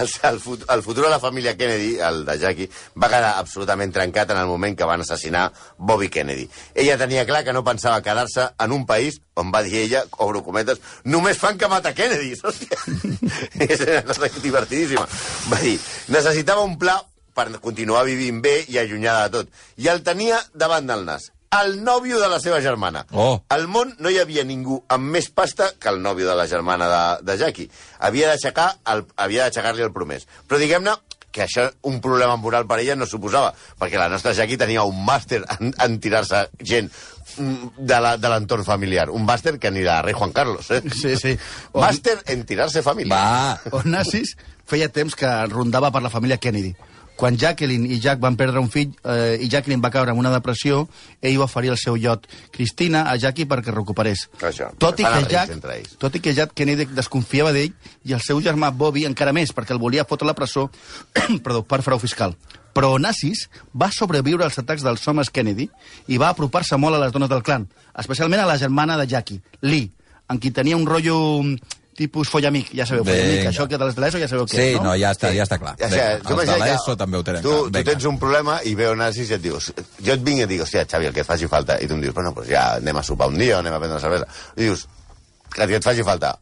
el, 0.00 0.10
el, 0.30 0.40
fut, 0.42 0.64
el 0.72 0.82
futur 0.82 1.06
de 1.06 1.12
la 1.12 1.20
família 1.22 1.56
Kennedy, 1.56 1.96
el 2.02 2.24
de 2.26 2.38
Jackie, 2.42 2.70
va 2.98 3.10
quedar 3.12 3.36
absolutament 3.40 3.94
trencat 3.94 4.34
en 4.34 4.42
el 4.42 4.50
moment 4.50 4.76
que 4.78 4.88
van 4.88 5.04
assassinar 5.04 5.48
Bobby 5.78 6.10
Kennedy. 6.12 6.48
Ella 6.74 6.98
tenia 6.98 7.26
clar 7.28 7.44
que 7.46 7.54
no 7.56 7.64
pensava 7.64 8.02
quedar-se 8.02 8.50
en 8.58 8.74
un 8.74 8.86
país 8.86 9.20
on 9.36 9.50
va 9.52 9.62
dir 9.62 9.82
ella, 9.82 10.02
obro 10.24 10.40
cometes, 10.42 10.80
només 11.04 11.36
fan 11.38 11.58
que 11.60 11.68
mata 11.68 11.92
Kennedy. 11.94 12.32
Hòstia. 12.40 12.78
És 13.68 14.40
divertidíssima. 14.42 15.04
Va 15.52 15.60
dir, 15.60 15.76
necessitava 16.08 16.64
un 16.64 16.78
pla 16.80 16.96
per 17.36 17.50
continuar 17.60 18.06
vivint 18.08 18.40
bé 18.40 18.62
i 18.72 18.78
allunyada 18.80 19.28
de 19.28 19.38
tot. 19.38 19.64
I 19.76 19.90
el 19.92 20.02
tenia 20.06 20.40
davant 20.54 20.88
del 20.88 21.04
nas. 21.04 21.30
El 21.64 21.78
nòvio 21.84 22.18
de 22.20 22.28
la 22.28 22.38
seva 22.40 22.60
germana. 22.60 23.04
Oh. 23.12 23.40
Al 23.48 23.66
món 23.68 23.94
no 23.98 24.10
hi 24.12 24.18
havia 24.22 24.44
ningú 24.44 24.82
amb 24.92 25.10
més 25.16 25.30
pasta 25.30 25.70
que 25.80 25.88
el 25.88 26.00
nòvio 26.02 26.28
de 26.28 26.34
la 26.36 26.46
germana 26.50 26.88
de, 26.92 27.02
de 27.32 27.38
Jackie. 27.40 27.70
Havia 27.98 28.28
d'aixecar 28.32 28.70
el, 28.92 29.04
havia 29.16 29.46
d'aixecar-li 29.48 29.82
el 29.86 29.92
promès. 29.92 30.26
Però 30.48 30.58
diguem-ne 30.60 30.94
que 31.36 31.42
això 31.44 31.66
un 31.84 31.98
problema 32.00 32.36
moral 32.40 32.64
per 32.66 32.78
ella 32.80 32.94
no 32.96 33.04
suposava, 33.04 33.50
perquè 33.78 33.98
la 34.00 34.08
nostra 34.08 34.32
Jackie 34.32 34.56
tenia 34.56 34.86
un 34.88 35.02
màster 35.04 35.42
en, 35.58 35.74
en 35.84 35.98
tirar-se 36.00 36.46
gent 36.64 36.88
mm, 37.36 37.74
de 37.76 37.98
la- 38.00 38.16
de 38.16 38.30
l'entorn 38.32 38.64
familiar. 38.64 39.10
Un 39.12 39.26
màster 39.28 39.58
que 39.60 39.70
ni 39.70 39.82
la 39.84 39.98
rei 40.02 40.14
Juan 40.16 40.32
Carlos, 40.32 40.70
eh? 40.70 40.80
Sí, 40.94 41.12
sí. 41.20 41.34
O, 41.72 41.80
Màster 41.84 42.16
en 42.32 42.46
tirar-se 42.48 42.80
família. 42.82 43.16
Va. 43.20 43.60
Onassis 43.82 44.32
feia 44.66 44.88
temps 44.88 45.14
que 45.14 45.28
rondava 45.52 45.92
per 45.92 46.00
la 46.02 46.10
família 46.10 46.38
Kennedy. 46.40 46.72
Quan 47.16 47.38
Jacqueline 47.40 47.88
i 47.88 47.98
Jack 48.02 48.20
van 48.20 48.36
perdre 48.36 48.60
un 48.60 48.68
fill 48.72 48.92
eh, 49.08 49.38
i 49.40 49.48
Jacqueline 49.48 49.80
va 49.82 49.90
caure 49.92 50.12
en 50.12 50.20
una 50.20 50.32
depressió, 50.34 50.82
ell 51.24 51.38
va 51.40 51.46
oferir 51.48 51.72
el 51.72 51.78
seu 51.80 51.96
iot 51.96 52.26
Cristina 52.52 53.06
a 53.10 53.16
Jackie 53.20 53.48
perquè 53.48 53.72
recuperés. 53.72 54.26
Això, 54.44 54.68
Tot 54.82 55.00
i, 55.00 55.06
fan 55.06 55.24
que 55.24 55.32
Jack, 55.32 55.96
tot 56.02 56.18
i 56.18 56.22
que 56.22 56.34
Jack 56.36 56.52
Kennedy 56.56 56.88
desconfiava 56.92 57.54
d'ell 57.56 57.72
i 58.04 58.12
el 58.16 58.20
seu 58.24 58.42
germà 58.44 58.70
Bobby 58.70 59.06
encara 59.08 59.32
més, 59.32 59.54
perquè 59.56 59.72
el 59.74 59.80
volia 59.82 60.04
fotre 60.04 60.28
a 60.28 60.32
la 60.32 60.36
presó 60.36 60.68
perdó, 61.44 61.64
per 61.64 61.80
frau 61.86 61.98
fiscal. 62.02 62.36
Però 62.76 62.92
Onassis 62.98 63.46
va 63.72 63.88
sobreviure 63.88 64.44
als 64.44 64.58
atacs 64.60 64.84
dels 64.84 65.08
homes 65.08 65.32
Kennedy 65.32 65.70
i 66.12 66.20
va 66.20 66.28
apropar-se 66.34 66.76
molt 66.76 66.98
a 66.98 67.00
les 67.06 67.14
dones 67.14 67.32
del 67.32 67.42
clan, 67.42 67.64
especialment 67.96 68.44
a 68.44 68.50
la 68.50 68.58
germana 68.60 68.98
de 69.00 69.08
Jackie, 69.08 69.40
Lee, 69.64 69.88
en 70.28 70.40
qui 70.42 70.52
tenia 70.52 70.76
un 70.76 70.84
rotllo 70.84 71.16
mm, 71.42 71.76
tipus 71.96 72.28
follamic, 72.32 72.70
ja 72.76 72.86
sabeu, 72.86 73.04
follamic, 73.04 73.38
Vinga. 73.40 73.50
això 73.50 73.66
que 73.68 73.78
de 73.80 73.84
les 73.88 73.94
de 73.96 74.02
l'ESO 74.04 74.18
ja 74.22 74.28
sabeu 74.28 74.46
què 74.46 74.56
Sí, 74.56 74.66
és, 74.70 74.76
no? 74.76 74.90
no, 74.90 74.96
ja 75.00 75.10
està, 75.16 75.30
ja 75.34 75.46
està 75.48 75.58
clar. 75.58 75.74
Ja 75.80 75.88
sé, 75.90 75.96
Vinga, 75.96 76.18
tu 76.28 76.40
els 76.40 76.50
de 76.52 76.58
l'ESO 76.62 76.96
també 77.00 77.18
ho 77.18 77.24
tenen 77.26 77.42
tu, 77.42 77.54
clar. 77.66 77.82
tu 77.82 77.90
tens 77.90 78.04
un 78.12 78.18
problema 78.22 78.58
i 78.64 78.74
veu 78.78 78.94
nazis 78.98 79.30
i 79.32 79.38
et 79.38 79.42
dius... 79.42 79.70
Jo 80.04 80.12
et 80.14 80.22
vinc 80.26 80.42
i 80.42 80.46
et 80.46 80.52
dic, 80.52 80.62
hòstia, 80.66 80.84
Xavi, 80.86 81.08
el 81.10 81.16
que 81.16 81.24
et 81.24 81.28
faci 81.28 81.48
falta. 81.48 81.78
I 81.80 81.88
tu 81.88 81.94
em 81.96 82.04
dius, 82.04 82.14
bueno, 82.14 82.34
pues 82.36 82.48
ja 82.52 82.74
anem 82.76 82.96
a 83.00 83.02
sopar 83.02 83.28
un 83.32 83.38
dia 83.40 83.56
o 83.56 83.62
anem 83.64 83.74
a 83.74 83.80
prendre 83.80 83.96
una 83.98 84.04
cervesa. 84.04 84.28
I 84.56 84.68
dius, 84.68 84.86
que 85.56 85.64
et 85.64 85.84
faci 85.84 86.04
falta, 86.04 86.36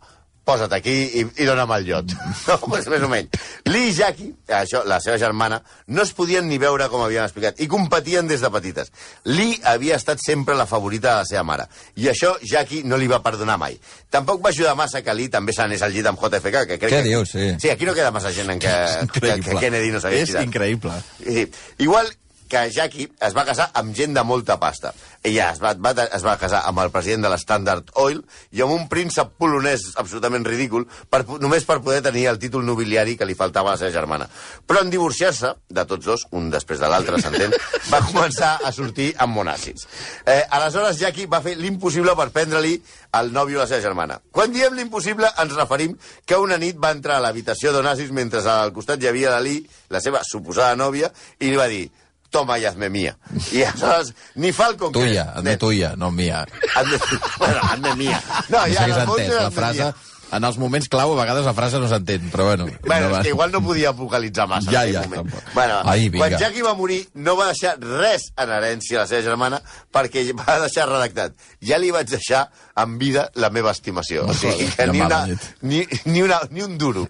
posa't 0.44 0.72
aquí 0.76 0.92
i, 1.20 1.24
i 1.40 1.46
dona'm 1.48 1.70
el 1.78 1.86
llot. 1.88 2.12
No, 2.48 2.58
pues 2.68 2.86
més 2.92 3.00
o 3.02 3.08
menys. 3.08 3.32
Lee 3.70 3.88
i 3.88 3.94
Jackie, 3.96 4.30
això, 4.52 4.82
la 4.84 4.98
seva 5.00 5.16
germana, 5.18 5.62
no 5.88 6.02
es 6.04 6.12
podien 6.12 6.44
ni 6.48 6.58
veure 6.60 6.88
com 6.92 7.00
havien 7.04 7.24
explicat, 7.24 7.60
i 7.64 7.68
competien 7.70 8.28
des 8.28 8.42
de 8.44 8.50
petites. 8.52 8.92
Lee 9.24 9.56
havia 9.64 9.96
estat 9.96 10.20
sempre 10.20 10.54
la 10.58 10.66
favorita 10.68 11.14
de 11.14 11.22
la 11.22 11.28
seva 11.30 11.44
mare, 11.48 11.64
i 11.96 12.10
això 12.12 12.34
Jackie 12.42 12.82
no 12.84 12.98
li 13.00 13.08
va 13.08 13.22
perdonar 13.24 13.56
mai. 13.60 13.78
Tampoc 14.12 14.44
va 14.44 14.52
ajudar 14.52 14.74
massa 14.76 15.00
que 15.02 15.14
Lee 15.16 15.32
també 15.32 15.54
s'anés 15.56 15.82
al 15.82 15.94
llit 15.96 16.06
amb 16.10 16.20
JFK, 16.20 16.66
que 16.68 16.78
crec 16.78 16.90
Què 16.92 17.00
que... 17.00 17.06
dius? 17.08 17.32
Sí. 17.32 17.48
Sí, 17.64 17.70
aquí 17.72 17.88
no 17.88 17.94
queda 17.96 18.12
massa 18.14 18.32
gent 18.36 18.52
en 18.52 18.60
què, 18.60 18.74
que, 19.16 19.38
que. 19.40 19.56
Kennedy 19.64 19.90
no 19.94 20.02
s'hagués 20.04 20.26
És 20.28 20.34
tirat. 20.34 20.44
increïble. 20.50 20.92
Sí. 21.22 21.48
Igual 21.86 22.12
que 22.48 22.68
Jackie 22.70 23.08
es 23.26 23.34
va 23.36 23.44
casar 23.48 23.70
amb 23.78 23.94
gent 23.96 24.14
de 24.14 24.24
molta 24.26 24.58
pasta. 24.60 24.92
Ella 25.24 25.50
es 25.54 25.60
va, 25.62 25.72
va, 25.80 25.94
es 26.04 26.24
va 26.24 26.36
casar 26.40 26.62
amb 26.68 26.82
el 26.82 26.90
president 26.94 27.24
de 27.24 27.30
l'Standard 27.32 27.92
Oil 28.00 28.20
i 28.52 28.62
amb 28.64 28.74
un 28.74 28.86
príncep 28.90 29.34
polonès 29.40 29.86
absolutament 30.00 30.44
ridícul 30.46 30.86
per, 31.10 31.22
només 31.40 31.64
per 31.64 31.80
poder 31.84 32.02
tenir 32.04 32.26
el 32.30 32.40
títol 32.42 32.66
nobiliari 32.66 33.16
que 33.16 33.28
li 33.28 33.36
faltava 33.38 33.72
a 33.72 33.76
la 33.76 33.80
seva 33.80 33.94
germana. 33.94 34.28
Però 34.66 34.84
en 34.84 34.92
divorciar-se, 34.92 35.54
de 35.68 35.86
tots 35.88 36.06
dos, 36.06 36.26
un 36.36 36.50
després 36.52 36.82
de 36.82 36.90
l'altre, 36.90 37.20
s'entén, 37.22 37.54
va 37.92 38.02
començar 38.04 38.58
a 38.62 38.72
sortir 38.74 39.12
amb 39.18 39.36
monàcids. 39.40 39.88
Eh, 40.26 40.42
aleshores, 40.58 41.00
Jackie 41.00 41.30
va 41.30 41.42
fer 41.44 41.56
l'impossible 41.58 42.16
per 42.18 42.30
prendre-li 42.34 42.76
el 43.18 43.32
nòvio 43.32 43.60
a 43.60 43.64
la 43.64 43.70
seva 43.70 43.82
germana. 43.84 44.20
Quan 44.34 44.52
diem 44.52 44.76
l'impossible, 44.76 45.30
ens 45.40 45.56
referim 45.56 45.96
que 46.26 46.38
una 46.40 46.58
nit 46.60 46.78
va 46.80 46.92
entrar 46.94 47.18
a 47.18 47.24
l'habitació 47.24 47.72
d'Onassis 47.72 48.12
mentre 48.12 48.42
al 48.50 48.74
costat 48.76 49.02
hi 49.02 49.10
havia 49.10 49.32
l'Ali, 49.34 49.60
la 49.94 50.02
seva 50.04 50.22
suposada 50.26 50.76
nòvia, 50.76 51.10
i 51.40 51.50
li 51.50 51.60
va 51.60 51.70
dir 51.70 51.86
toma 52.34 52.58
y 52.58 52.64
hazme 52.66 52.90
mía. 52.90 53.14
I 53.52 53.62
aleshores, 53.62 54.10
ni 54.34 54.50
Falcon... 54.52 54.90
Tuya, 54.92 55.30
hazme 55.36 55.56
tuya, 55.56 55.94
no 55.96 56.10
mía. 56.10 56.42
Hazme, 56.74 56.98
bueno, 57.38 57.60
hazme 57.62 57.94
mía. 57.94 58.18
No, 58.48 58.58
No 58.58 58.66
ja, 58.74 58.82
sé 58.82 58.90
què 58.90 58.98
s'ha 58.98 59.06
entès, 59.06 59.38
la 59.38 59.50
frase... 59.54 59.86
mía. 59.86 59.94
En 60.34 60.42
els 60.42 60.56
moments 60.58 60.88
clau, 60.90 61.12
a 61.12 61.16
vegades 61.20 61.44
la 61.46 61.52
frase 61.54 61.78
no 61.78 61.86
s'entén, 61.86 62.24
però 62.32 62.46
bueno. 62.48 62.64
Bueno, 62.88 63.10
no 63.12 63.18
és 63.20 63.22
que 63.22 63.30
igual 63.30 63.52
no 63.52 63.60
podia 63.62 63.92
vocalitzar 63.94 64.48
massa 64.50 64.72
Ja, 64.72 64.80
en 64.88 64.94
ja, 64.96 65.02
aquell 65.04 65.12
moment. 65.12 65.28
tampoc. 65.36 65.52
Bueno, 65.54 65.76
Ai, 65.84 66.08
vinga. 66.08 66.24
quan 66.24 66.40
Jackie 66.40 66.64
va 66.64 66.72
morir, 66.74 66.96
no 67.14 67.36
va 67.38 67.46
deixar 67.52 67.76
res 67.78 68.24
en 68.42 68.50
herència 68.56 68.98
a 68.98 69.04
la 69.04 69.06
seva 69.12 69.22
germana 69.28 69.60
perquè 69.94 70.24
va 70.40 70.56
deixar 70.64 70.88
redactat. 70.90 71.36
Ja 71.62 71.78
li 71.78 71.92
vaig 71.94 72.10
deixar 72.10 72.48
en 72.82 72.96
vida 72.98 73.28
la 73.38 73.52
meva 73.54 73.70
estimació. 73.76 74.24
O 74.26 74.34
sigui, 74.34 74.66
que 74.74 74.88
ni, 74.90 75.04
una, 75.06 75.20
ni, 75.60 75.84
ni, 76.08 76.24
una, 76.26 76.40
ni 76.50 76.66
un 76.66 76.74
duro. 76.82 77.06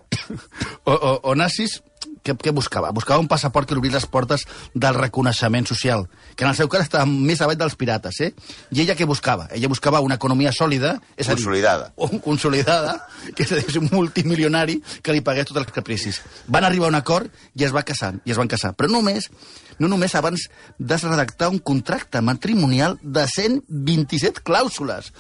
O, 0.85 0.93
o, 0.93 1.15
Onassis, 1.33 1.79
què, 2.25 2.35
què 2.41 2.53
buscava? 2.57 2.91
Buscava 2.97 3.21
un 3.23 3.29
passaport 3.31 3.69
que 3.69 3.77
li 3.77 3.83
obrís 3.83 3.95
les 3.95 4.07
portes 4.11 4.47
del 4.75 4.97
reconeixement 4.97 5.69
social, 5.69 6.07
que 6.35 6.47
en 6.47 6.51
el 6.51 6.57
seu 6.59 6.71
cas 6.73 6.87
estava 6.87 7.07
més 7.07 7.43
avall 7.45 7.59
dels 7.61 7.77
pirates, 7.81 8.21
eh? 8.25 8.31
I 8.73 8.85
ella 8.85 8.97
què 8.99 9.07
buscava? 9.09 9.47
Ella 9.55 9.71
buscava 9.71 10.01
una 10.05 10.17
economia 10.21 10.53
sòlida, 10.57 10.97
és 11.17 11.29
a 11.29 11.37
dir, 11.37 11.45
Consolidada. 11.45 11.91
un, 12.07 12.23
consolidada, 12.25 12.97
que 13.37 13.45
és 13.45 13.53
a 13.53 13.61
dir, 13.61 13.79
un 13.83 13.91
multimilionari 13.93 14.81
que 15.05 15.15
li 15.15 15.25
pagués 15.25 15.51
tots 15.51 15.61
els 15.63 15.75
capricis. 15.75 16.23
Van 16.49 16.65
arribar 16.65 16.89
a 16.89 16.95
un 16.95 17.01
acord 17.01 17.29
i 17.55 17.67
es 17.69 17.77
va 17.77 17.85
casar, 17.87 18.15
i 18.25 18.35
es 18.35 18.41
van 18.41 18.51
casar. 18.51 18.73
Però 18.79 18.91
només, 18.91 19.29
no 19.79 19.89
només 19.89 20.15
abans 20.15 20.49
de 20.79 20.97
redactar 20.97 21.49
un 21.51 21.59
contracte 21.59 22.21
matrimonial 22.23 22.99
de 23.03 23.27
127 23.27 24.43
clàusules 24.45 25.13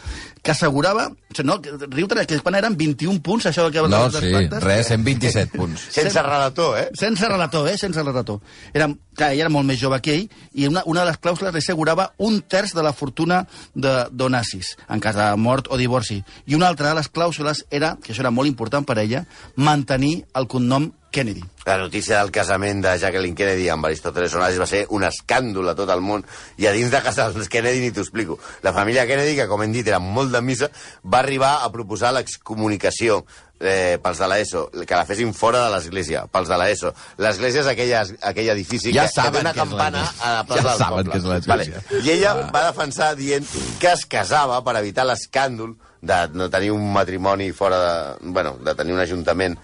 que 0.44 0.52
assegurava... 0.52 1.08
O 1.34 1.34
sigui, 1.34 1.48
no, 1.48 1.56
riu-te'n, 1.90 2.20
que 2.30 2.36
quan 2.44 2.54
eren 2.54 2.76
21 2.78 3.18
punts, 3.24 3.46
això 3.50 3.64
que 3.72 3.82
No, 3.90 4.04
sí, 4.12 4.30
pactes. 4.30 4.62
res, 4.62 4.90
127 4.92 5.50
punts. 5.58 5.88
Sense 5.90 6.22
relator, 6.22 6.76
eh? 6.78 6.88
Sense 6.94 7.26
relator, 7.28 7.66
eh? 7.68 7.78
Sense 7.80 8.02
relator. 8.04 8.38
Era, 8.72 8.86
clar, 9.16 9.32
ell 9.34 9.40
era 9.42 9.50
molt 9.50 9.66
més 9.66 9.80
jove 9.80 9.98
que 10.04 10.14
ell, 10.14 10.28
i 10.54 10.68
una, 10.68 10.84
una 10.86 11.02
de 11.02 11.10
les 11.10 11.18
clàusules 11.18 11.54
li 11.56 11.62
assegurava 11.64 12.10
un 12.22 12.38
terç 12.46 12.74
de 12.76 12.84
la 12.86 12.92
fortuna 12.94 13.40
de 13.74 13.94
d'Onassis, 14.12 14.76
en 14.88 15.00
cas 15.02 15.16
de 15.18 15.26
mort 15.40 15.66
o 15.74 15.80
divorci. 15.80 16.20
I 16.46 16.54
una 16.54 16.68
altra 16.70 16.92
de 16.92 17.00
les 17.00 17.10
clàusules 17.10 17.64
era, 17.70 17.96
que 17.98 18.12
això 18.14 18.22
era 18.22 18.30
molt 18.34 18.46
important 18.50 18.86
per 18.86 18.98
a 19.00 19.02
ella, 19.02 19.24
mantenir 19.56 20.20
el 20.38 20.46
cognom 20.46 20.92
Kennedy. 21.14 21.44
La 21.64 21.78
notícia 21.78 22.18
del 22.18 22.32
casament 22.34 22.82
de 22.84 22.96
Jacqueline 22.98 23.36
Kennedy 23.38 23.68
amb 23.72 23.86
Aristóteles 23.86 24.34
Onassis 24.34 24.60
va 24.60 24.66
ser 24.68 24.82
un 24.90 25.06
escàndol 25.06 25.70
a 25.70 25.76
tot 25.78 25.88
el 25.94 26.02
món 26.04 26.24
i 26.60 26.66
a 26.66 26.74
dins 26.74 26.90
de 26.92 27.00
casa 27.06 27.30
dels 27.32 27.48
Kennedy 27.48 27.80
ni 27.86 27.92
t'ho 27.94 28.02
explico. 28.04 28.36
La 28.66 28.74
família 28.76 29.06
Kennedy, 29.06 29.36
que 29.38 29.46
com 29.48 29.62
hem 29.62 29.72
dit 29.72 29.86
era 29.88 30.02
molt 30.02 30.34
de 30.34 30.42
missa, 30.42 30.68
va 31.06 31.22
arribar 31.22 31.60
a 31.64 31.70
proposar 31.72 32.10
l'excomunicació 32.16 33.22
eh, 33.60 33.96
pels 34.02 34.18
de 34.20 34.28
l'ESO, 34.28 34.64
que 34.84 34.98
la 34.98 35.06
fessin 35.08 35.30
fora 35.32 35.62
de 35.64 35.70
l'església, 35.76 36.26
pels 36.28 36.50
de 36.50 36.58
l'ESO. 36.60 36.90
L'església 37.22 37.62
és 37.62 37.70
aquella, 37.70 38.02
aquell 38.32 38.50
edifici 38.52 38.92
Ja 38.92 39.06
que, 39.08 39.14
que 39.22 39.30
té 39.38 39.40
una 39.46 39.54
que 39.54 39.62
campana 39.62 40.02
a 40.20 40.34
la 40.40 40.44
plaça 40.50 40.62
Ja 40.62 40.68
del 40.74 40.82
saben 40.82 40.98
poble. 40.98 41.12
que 41.12 41.18
és 41.22 41.30
l'església. 41.30 41.82
Vale. 41.88 42.02
I 42.04 42.10
ella 42.18 42.34
Ah. 42.34 42.50
va 42.52 42.66
defensar 42.68 43.14
dient 43.16 43.46
que 43.80 43.92
es 43.94 44.04
casava 44.10 44.60
per 44.66 44.76
evitar 44.82 45.06
l'escàndol 45.08 45.76
de 46.04 46.16
no 46.36 46.50
tenir 46.52 46.70
un 46.74 46.90
matrimoni 46.92 47.50
fora 47.56 47.78
de... 47.80 48.30
Bueno, 48.34 48.58
de 48.60 48.74
tenir 48.74 48.92
un 48.92 49.00
ajuntament 49.00 49.54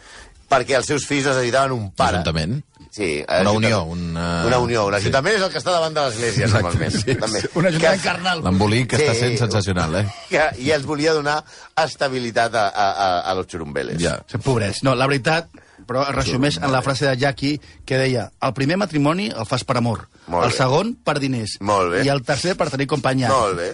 perquè 0.51 0.77
els 0.81 0.87
seus 0.91 1.07
fills 1.07 1.29
necessitaven 1.31 1.73
un 1.77 1.93
pare. 1.95 2.19
Ajuntament? 2.19 2.61
Sí, 2.91 3.23
Una 3.29 3.53
unió, 3.55 3.85
una- 3.85 4.45
Una 4.49 4.59
unió. 4.59 4.87
Un 4.89 4.95
ajuntament 4.99 5.37
és 5.37 5.43
el 5.47 5.51
que 5.53 5.59
està 5.61 5.71
davant 5.71 5.95
de 5.95 6.01
l'església, 6.09 6.49
normalment. 6.51 6.91
sí, 6.91 7.15
també. 7.15 7.39
Un 7.55 7.67
ajuntament 7.71 8.01
Que- 8.03 8.09
carnal. 8.09 8.43
L'embolic 8.43 8.97
Sí. 8.97 9.03
està 9.05 9.15
sent 9.15 9.39
sensacional, 9.39 9.95
eh? 10.01 10.07
que, 10.29 10.43
I 10.59 10.73
els 10.75 10.85
volia 10.85 11.13
donar 11.15 11.45
estabilitat 11.85 12.55
a, 12.55 12.67
a, 12.69 12.91
a, 12.91 13.21
a 13.31 13.35
los 13.35 13.47
xurumbeles. 13.47 13.97
Ja. 14.03 14.19
Sí, 14.27 14.39
Pobrets. 14.39 14.83
No, 14.83 14.97
la 14.97 15.07
veritat, 15.07 15.49
però 15.91 16.05
es 16.07 16.15
resumeix 16.15 16.57
en 16.63 16.71
la 16.71 16.81
frase 16.87 17.09
de 17.09 17.17
Jackie 17.19 17.57
que 17.85 17.97
deia 17.99 18.29
el 18.47 18.53
primer 18.55 18.77
matrimoni 18.79 19.25
el 19.35 19.47
fas 19.49 19.65
per 19.67 19.77
amor, 19.81 20.05
Molt 20.31 20.45
el 20.47 20.53
bé. 20.53 20.57
segon 20.57 20.93
per 21.03 21.17
diners 21.19 21.57
Molt 21.67 21.91
bé. 21.97 22.05
i 22.07 22.13
el 22.13 22.23
tercer 22.23 22.55
per 22.57 22.69
tenir 22.71 22.87
companyia. 22.87 23.31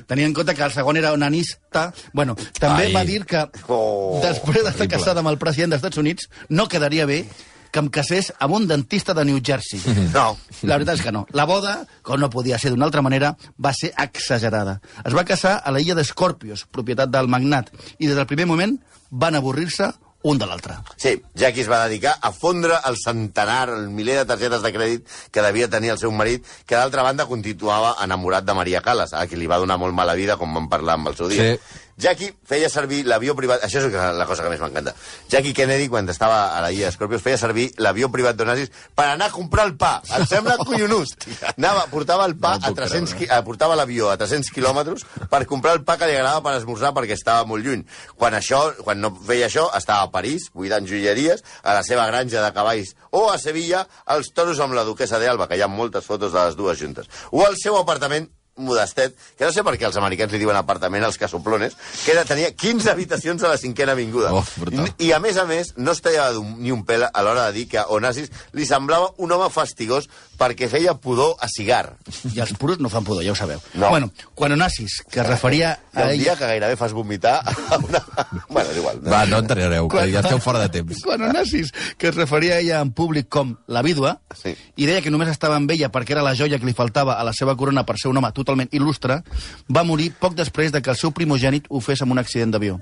Tenint 0.09 0.31
en 0.31 0.35
compte 0.39 0.55
que 0.57 0.65
el 0.65 0.73
segon 0.73 0.97
era 0.97 1.13
onanista, 1.13 1.91
bueno, 2.15 2.35
també 2.59 2.87
Ai. 2.87 2.95
va 2.95 3.05
dir 3.05 3.27
que 3.29 3.43
Oh, 3.69 4.19
després 4.23 4.65
d'estar 4.65 4.89
casada 4.89 5.21
amb 5.21 5.29
el 5.29 5.37
president 5.39 5.75
dels 5.75 5.83
Estats 5.83 5.99
Units 6.01 6.31
no 6.49 6.67
quedaria 6.73 7.05
bé 7.05 7.27
que 7.71 7.81
em 7.83 7.91
casés 7.93 8.33
amb 8.41 8.55
un 8.55 8.67
dentista 8.67 9.13
de 9.13 9.25
New 9.29 9.41
Jersey. 9.45 9.83
No. 10.15 10.39
La 10.63 10.79
veritat 10.79 10.97
és 10.97 11.03
que 11.05 11.13
no. 11.13 11.27
La 11.37 11.45
boda, 11.45 11.83
com 12.03 12.17
no 12.19 12.31
podia 12.33 12.57
ser 12.59 12.71
d'una 12.73 12.87
altra 12.87 13.03
manera, 13.05 13.35
va 13.61 13.75
ser 13.77 13.93
exagerada. 13.99 14.79
Es 15.05 15.13
va 15.15 15.25
casar 15.29 15.59
a 15.63 15.71
la 15.75 15.83
illa 15.85 15.95
d'Escorpios, 15.99 16.65
propietat 16.73 17.11
del 17.13 17.29
magnat, 17.29 17.69
i 17.99 18.07
des 18.07 18.17
del 18.17 18.25
primer 18.31 18.47
moment 18.49 18.79
van 19.11 19.35
avorrir-se 19.37 19.91
un 20.27 20.39
de 20.39 20.47
l'altre. 20.49 20.77
Sí, 20.99 21.15
Jackie 21.39 21.63
es 21.63 21.71
va 21.71 21.85
dedicar 21.87 22.17
a 22.21 22.33
fondre 22.35 22.81
el 22.89 22.99
centenar, 22.99 23.69
el 23.71 23.89
miler 23.95 24.19
de 24.21 24.27
targetes 24.33 24.65
de 24.65 24.73
crèdit 24.75 25.17
que 25.31 25.45
devia 25.45 25.71
tenir 25.71 25.95
el 25.95 26.01
seu 26.03 26.11
marit, 26.11 26.45
que 26.67 26.75
d'altra 26.75 27.05
banda 27.07 27.29
continuava 27.31 27.95
enamorat 28.03 28.47
de 28.47 28.57
Maria 28.59 28.83
Callas, 28.83 29.15
a 29.15 29.27
qui 29.31 29.39
li 29.39 29.47
va 29.51 29.61
donar 29.63 29.79
molt 29.79 29.95
mala 29.95 30.19
vida, 30.19 30.39
com 30.41 30.55
vam 30.59 30.67
parlar 30.73 30.99
amb 30.99 31.13
el 31.13 31.19
seu 31.19 31.31
dia. 31.31 31.55
Sí. 31.55 31.83
Jackie 31.97 32.29
feia 32.45 32.69
servir 32.69 33.05
l'avió 33.09 33.35
privat... 33.35 33.63
Això 33.65 33.81
és 33.81 33.87
la 33.95 34.27
cosa 34.29 34.43
que 34.45 34.51
més 34.53 34.61
m'encanta. 34.61 34.93
Jackie 35.33 35.55
Kennedy, 35.57 35.89
quan 35.89 36.09
estava 36.13 36.53
a 36.57 36.61
la 36.61 36.69
illa 36.75 36.91
d'Escorpios, 36.91 37.23
feia 37.25 37.39
servir 37.41 37.71
l'avió 37.81 38.11
privat 38.13 38.37
d'Onassis 38.37 38.69
per 38.95 39.07
anar 39.15 39.31
a 39.31 39.35
comprar 39.35 39.65
el 39.71 39.77
pa. 39.81 39.95
Em 40.19 40.27
sembla 40.29 40.59
collonús. 40.69 41.15
Anava, 41.57 41.87
portava 41.89 42.27
el 42.29 42.37
pa 42.37 42.57
No 42.59 42.67
a 42.67 42.73
puc 42.75 42.77
300, 42.83 43.15
creure. 43.15 43.17
qui- 43.17 43.31
eh, 43.33 43.43
portava 43.49 43.79
l'avió 43.81 44.11
a 44.13 44.19
300 44.21 44.53
quilòmetres 44.53 45.07
per 45.33 45.43
comprar 45.49 45.73
el 45.79 45.85
pa 45.89 45.97
que 45.97 46.11
li 46.11 46.19
agradava 46.19 46.45
per 46.45 46.57
esmorzar 46.61 46.93
perquè 46.93 47.17
estava 47.17 47.49
molt 47.49 47.65
lluny. 47.65 47.87
Quan, 48.17 48.37
això, 48.37 48.61
quan 48.85 49.01
no 49.01 49.15
feia 49.17 49.49
això, 49.49 49.67
estava 49.81 50.05
a 50.05 50.13
París, 50.13 50.51
buidant 50.53 50.85
joieries, 50.87 51.43
a 51.65 51.79
la 51.81 51.83
seva 51.83 52.05
granja 52.13 52.45
de 52.45 52.53
cavalls, 52.53 52.93
o 53.17 53.31
a 53.33 53.39
Sevilla, 53.41 53.87
als 54.05 54.35
toros 54.37 54.61
amb 54.61 54.77
la 54.77 54.85
duquesa 54.85 55.19
d'Alba, 55.19 55.49
que 55.49 55.57
hi 55.57 55.65
ha 55.65 55.69
moltes 55.73 56.05
fotos 56.05 56.37
de 56.37 56.45
les 56.45 56.57
dues 56.61 56.77
juntes. 56.79 57.09
O 57.33 57.47
al 57.47 57.57
seu 57.57 57.79
apartament 57.81 58.29
modestet, 58.57 59.15
que 59.39 59.45
no 59.45 59.53
sé 59.53 59.63
per 59.67 59.75
què 59.77 59.87
els 59.89 59.97
americans 60.01 60.33
li 60.33 60.41
diuen 60.43 60.57
apartament 60.57 61.05
als 61.05 61.19
casoplones, 61.21 61.77
que 62.05 62.13
era, 62.13 62.25
tenia 62.25 62.51
15 62.55 62.91
habitacions 62.91 63.43
a 63.45 63.51
la 63.53 63.59
cinquena 63.61 63.93
avinguda. 63.93 64.33
Oh, 64.33 64.45
brutal. 64.57 64.89
I, 64.99 65.09
I, 65.09 65.13
a 65.13 65.21
més 65.21 65.37
a 65.37 65.45
més, 65.49 65.75
no 65.77 65.93
es 65.93 66.01
tallava 66.05 66.41
ni 66.59 66.73
un 66.73 66.85
pèl 66.89 67.07
a 67.09 67.23
l'hora 67.23 67.47
de 67.51 67.53
dir 67.61 67.67
que 67.69 67.85
Onassis 67.89 68.31
li 68.57 68.67
semblava 68.69 69.13
un 69.19 69.33
home 69.33 69.51
fastigós 69.53 70.09
perquè 70.37 70.69
feia 70.69 70.93
pudor 71.01 71.37
a 71.41 71.49
cigar. 71.49 71.95
I 72.35 72.41
els 72.45 72.53
puros 72.61 72.79
no 72.81 72.91
fan 72.93 73.05
pudor, 73.05 73.25
ja 73.25 73.33
ho 73.33 73.39
sabeu. 73.39 73.61
No. 73.75 73.89
Bueno, 73.91 74.11
quan 74.35 74.53
Onassis, 74.53 75.03
que 75.11 75.21
es 75.21 75.27
referia 75.27 75.79
Hi 75.95 75.99
ha 75.99 76.03
a 76.03 76.09
un 76.11 76.19
dia 76.19 76.33
ella... 76.33 76.37
que 76.37 76.47
gairebé 76.51 76.77
fas 76.77 76.93
vomitar 76.93 77.41
una... 77.79 78.03
bueno, 78.49 78.71
és 78.71 78.77
igual. 78.77 79.01
Va, 79.07 79.25
no 79.27 79.39
entrareu, 79.41 79.89
que 79.89 79.97
Quan- 79.97 80.13
ja 80.13 80.21
esteu 80.25 80.41
fora 80.41 80.61
de 80.61 80.69
temps. 80.81 81.01
Quan 81.05 81.23
Onassis, 81.29 81.73
que 81.97 82.09
es 82.09 82.15
referia 82.15 82.57
a 82.57 82.59
ella 82.61 82.81
en 82.85 82.93
públic 82.93 83.29
com 83.29 83.57
la 83.67 83.83
vídua, 83.83 84.19
Sí. 84.37 84.53
i 84.77 84.85
deia 84.85 85.01
que 85.01 85.11
només 85.11 85.31
estava 85.33 85.57
amb 85.57 85.71
ella 85.73 85.89
perquè 85.93 86.13
era 86.13 86.23
la 86.23 86.35
joia 86.37 86.59
que 86.61 86.67
li 86.69 86.75
faltava 86.77 87.15
a 87.17 87.25
la 87.25 87.33
seva 87.33 87.55
corona 87.57 87.87
per 87.89 87.97
ser 87.97 88.11
un 88.11 88.19
home 88.21 88.29
totalment 88.47 88.71
il·lustre, 88.71 89.21
va 89.69 89.85
morir 89.85 90.13
poc 90.21 90.39
després 90.39 90.71
de 90.73 90.81
que 90.81 90.95
el 90.95 91.01
seu 91.01 91.11
primogènit 91.11 91.67
ho 91.69 91.83
fes 91.83 92.03
amb 92.07 92.15
un 92.15 92.23
accident 92.23 92.55
d'avió. 92.55 92.79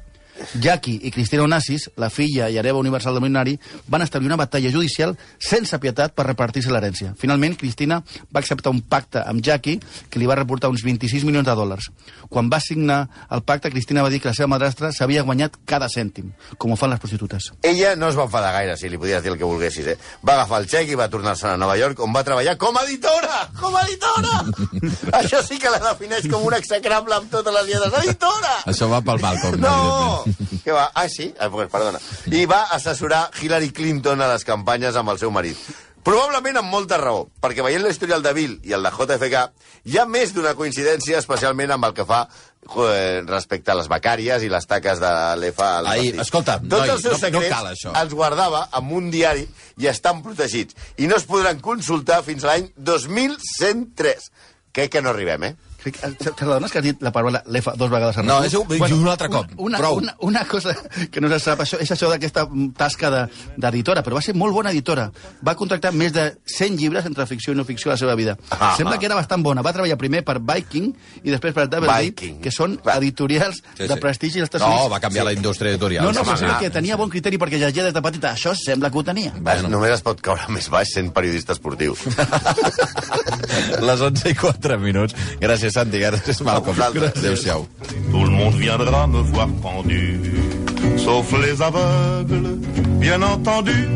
Jackie 0.61 0.99
i 1.03 1.11
Cristina 1.11 1.43
Onassis, 1.45 1.89
la 1.97 2.11
filla 2.11 2.49
i 2.51 2.59
hereva 2.59 2.79
universal 2.79 3.15
del 3.15 3.23
milionari, 3.23 3.59
van 3.89 4.03
establir 4.03 4.29
una 4.31 4.37
batalla 4.41 4.71
judicial 4.73 5.17
sense 5.39 5.79
pietat 5.79 6.15
per 6.15 6.27
repartir-se 6.27 6.73
l'herència. 6.73 7.15
Finalment, 7.19 7.57
Cristina 7.61 8.01
va 8.35 8.41
acceptar 8.41 8.73
un 8.75 8.81
pacte 8.83 9.23
amb 9.23 9.43
Jackie 9.45 9.81
que 10.11 10.19
li 10.19 10.27
va 10.27 10.37
reportar 10.39 10.71
uns 10.73 10.83
26 10.85 11.25
milions 11.25 11.47
de 11.47 11.55
dòlars. 11.55 11.91
Quan 12.31 12.51
va 12.51 12.61
signar 12.61 13.09
el 13.31 13.43
pacte, 13.43 13.71
Cristina 13.71 14.03
va 14.03 14.11
dir 14.11 14.21
que 14.21 14.29
la 14.29 14.35
seva 14.35 14.49
madrastra 14.51 14.93
s'havia 14.93 15.23
guanyat 15.23 15.59
cada 15.65 15.89
cèntim, 15.89 16.33
com 16.59 16.73
ho 16.73 16.77
fan 16.77 16.91
les 16.91 17.01
prostitutes. 17.01 17.51
Ella 17.63 17.95
no 17.97 18.09
es 18.09 18.19
va 18.19 18.27
enfadar 18.29 18.53
gaire, 18.57 18.77
si 18.77 18.89
li 18.89 18.99
podies 18.99 19.23
dir 19.23 19.33
el 19.33 19.39
que 19.39 19.45
volguessis, 19.49 19.87
eh? 19.95 19.99
Va 20.27 20.35
agafar 20.39 20.63
el 20.63 20.69
xec 20.71 20.91
i 20.91 20.99
va 20.99 21.09
tornar-se'n 21.13 21.55
a 21.55 21.61
Nova 21.61 21.77
York, 21.79 22.01
on 22.05 22.13
va 22.15 22.25
treballar 22.27 22.57
com 22.59 22.77
a 22.77 22.85
editora! 22.89 23.45
Com 23.61 23.77
a 23.77 23.85
editora! 23.87 24.43
Això 25.21 25.43
sí 25.47 25.59
que 25.63 25.71
la 25.71 25.81
defineix 25.83 26.29
com 26.31 26.45
una 26.45 26.59
execrable 26.63 27.15
amb 27.17 27.31
totes 27.31 27.55
les 27.55 27.71
lletres. 27.71 27.99
Editora! 28.05 28.55
Això 28.73 28.91
va 28.91 29.03
pel 29.05 29.23
Malcolm, 29.23 29.61
No! 29.61 30.24
Què 30.65 30.73
va? 30.73 30.91
Ah, 30.95 31.09
sí? 31.09 31.33
Ah, 31.39 31.49
pues, 31.51 31.69
perdona. 31.73 32.01
I 32.33 32.45
va 32.51 32.65
assessorar 32.77 33.31
Hillary 33.43 33.71
Clinton 33.71 34.21
a 34.25 34.29
les 34.33 34.45
campanyes 34.45 34.97
amb 34.97 35.11
el 35.15 35.19
seu 35.19 35.31
marit. 35.35 35.59
Probablement 36.05 36.59
amb 36.61 36.69
molta 36.69 36.99
raó, 37.01 37.23
perquè 37.41 37.63
veient 37.65 37.81
l'historial 37.81 38.21
de 38.21 38.33
Bill 38.37 38.59
i 38.69 38.75
el 38.77 38.83
de 38.85 38.91
JFK, 38.93 39.39
hi 39.89 39.97
ha 39.97 40.05
més 40.05 40.35
d'una 40.37 40.53
coincidència, 40.55 41.17
especialment 41.23 41.71
amb 41.73 41.87
el 41.89 41.95
que 41.97 42.05
fa 42.05 42.19
eh, 42.29 43.23
respecte 43.25 43.73
a 43.73 43.77
les 43.79 43.89
becàries 43.89 44.45
i 44.45 44.51
les 44.53 44.67
taques 44.69 45.01
de 45.01 45.13
l'EFA 45.41 45.71
al 45.79 45.89
Ai, 45.95 46.11
escolta, 46.21 46.59
Tots 46.61 46.75
noi, 46.85 46.91
els 46.93 47.07
seus 47.09 47.23
no- 47.23 47.41
no 47.41 47.49
cal, 47.49 47.71
això. 47.73 47.95
els 48.03 48.13
guardava 48.13 48.67
en 48.77 48.93
un 48.93 49.09
diari 49.11 49.47
i 49.81 49.87
estan 49.89 50.21
protegits. 50.23 50.77
I 51.01 51.09
no 51.09 51.17
es 51.17 51.25
podran 51.25 51.61
consultar 51.65 52.21
fins 52.23 52.45
l'any 52.45 52.69
2103. 52.77 54.29
Crec 54.75 54.91
que 54.93 55.01
no 55.03 55.09
arribem, 55.15 55.45
eh? 55.45 55.55
Crec 55.85 56.01
que- 56.01 56.11
Te 56.25 56.31
t'adones 56.33 56.73
que 56.73 56.79
has 56.81 56.85
dit 56.85 57.03
la 57.05 57.13
paraula 57.13 57.43
l'EFA 57.47 57.75
dos 57.77 57.91
vegades 57.93 58.17
en 58.17 58.27
No, 58.27 58.43
és 58.43 58.55
un- 58.55 58.67
un 58.73 59.09
altre 59.09 59.29
cop. 59.29 59.47
Una, 59.57 59.79
Prou. 59.79 59.99
una, 59.99 60.15
una 60.21 60.45
cosa 60.49 60.75
que 61.11 61.21
no 61.21 61.29
se 61.29 61.39
sap, 61.41 61.61
això, 61.61 61.79
és 61.79 61.91
això 61.93 62.09
d'aquesta 62.09 62.47
tasca 62.77 63.11
de- 63.11 63.29
d'editora, 63.59 64.03
però 64.03 64.15
va 64.17 64.23
ser 64.23 64.35
molt 64.35 64.55
bona 64.55 64.71
editora. 64.71 65.11
Va 65.47 65.55
contractar 65.55 65.93
més 65.93 66.13
de 66.15 66.39
100 66.47 66.79
llibres 66.79 67.05
entre 67.05 67.27
ficció 67.27 67.53
i 67.53 67.57
no 67.57 67.65
ficció 67.65 67.91
a 67.91 67.95
la 67.95 67.99
seva 67.99 68.15
vida. 68.15 68.39
Ah, 68.51 68.75
Sembla 68.77 68.97
ah. 68.97 68.99
que 68.99 69.07
era 69.07 69.15
bastant 69.15 69.43
bona. 69.43 69.61
Va 69.63 69.73
treballar 69.73 69.99
primer 69.99 70.25
per 70.25 70.41
Viking 70.41 70.95
i 71.23 71.31
després 71.31 71.53
per 71.55 71.69
Double 71.69 71.93
Viking. 72.01 72.41
que 72.41 72.51
són 72.51 72.81
Va. 72.87 72.97
editorials 72.97 73.57
Sí, 73.77 73.87
de 73.87 73.95
sí. 73.95 74.01
prestigi 74.01 74.39
als 74.41 74.45
Estats 74.49 74.65
No, 74.65 74.71
Units. 74.75 74.93
va 74.93 75.01
canviar 75.01 75.25
la 75.27 75.33
indústria 75.33 75.71
editorial. 75.71 76.05
No, 76.05 76.13
no, 76.13 76.21
Sí, 76.25 76.27
però 76.31 76.33
sí. 76.35 76.39
sembla 76.41 76.59
que 76.61 76.71
tenia 76.71 76.97
bon 76.97 77.11
criteri 77.11 77.37
perquè 77.39 77.59
llegia 77.59 77.85
des 77.85 77.93
de 77.93 78.01
petita. 78.03 78.33
Això 78.35 78.55
sembla 78.55 78.91
que 78.91 78.99
ho 78.99 79.05
tenia. 79.05 79.33
Bueno. 79.39 79.69
Només 79.69 79.91
es 79.91 80.01
pot 80.03 80.21
caure 80.21 80.49
més 80.49 80.69
baix 80.71 80.89
sent 80.95 81.13
periodista 81.13 81.53
esportiu. 81.53 81.95
Les 83.81 84.01
11 84.01 84.31
i 84.31 84.35
4 84.35 84.79
minuts. 84.79 85.15
Gràcies, 85.41 85.74
Malcolm. 86.45 86.77
Adéu-siau. 87.17 87.67
Tout 88.11 88.25
le 88.25 88.31
monde 88.31 88.55
viendra 88.55 89.07
me 89.07 89.21
voir 89.21 89.49
pendu, 89.63 90.21
sauf 90.97 91.33
les 91.43 91.61
aveugles, 91.61 92.59
bien 93.01 93.21
entendu. 93.23 93.89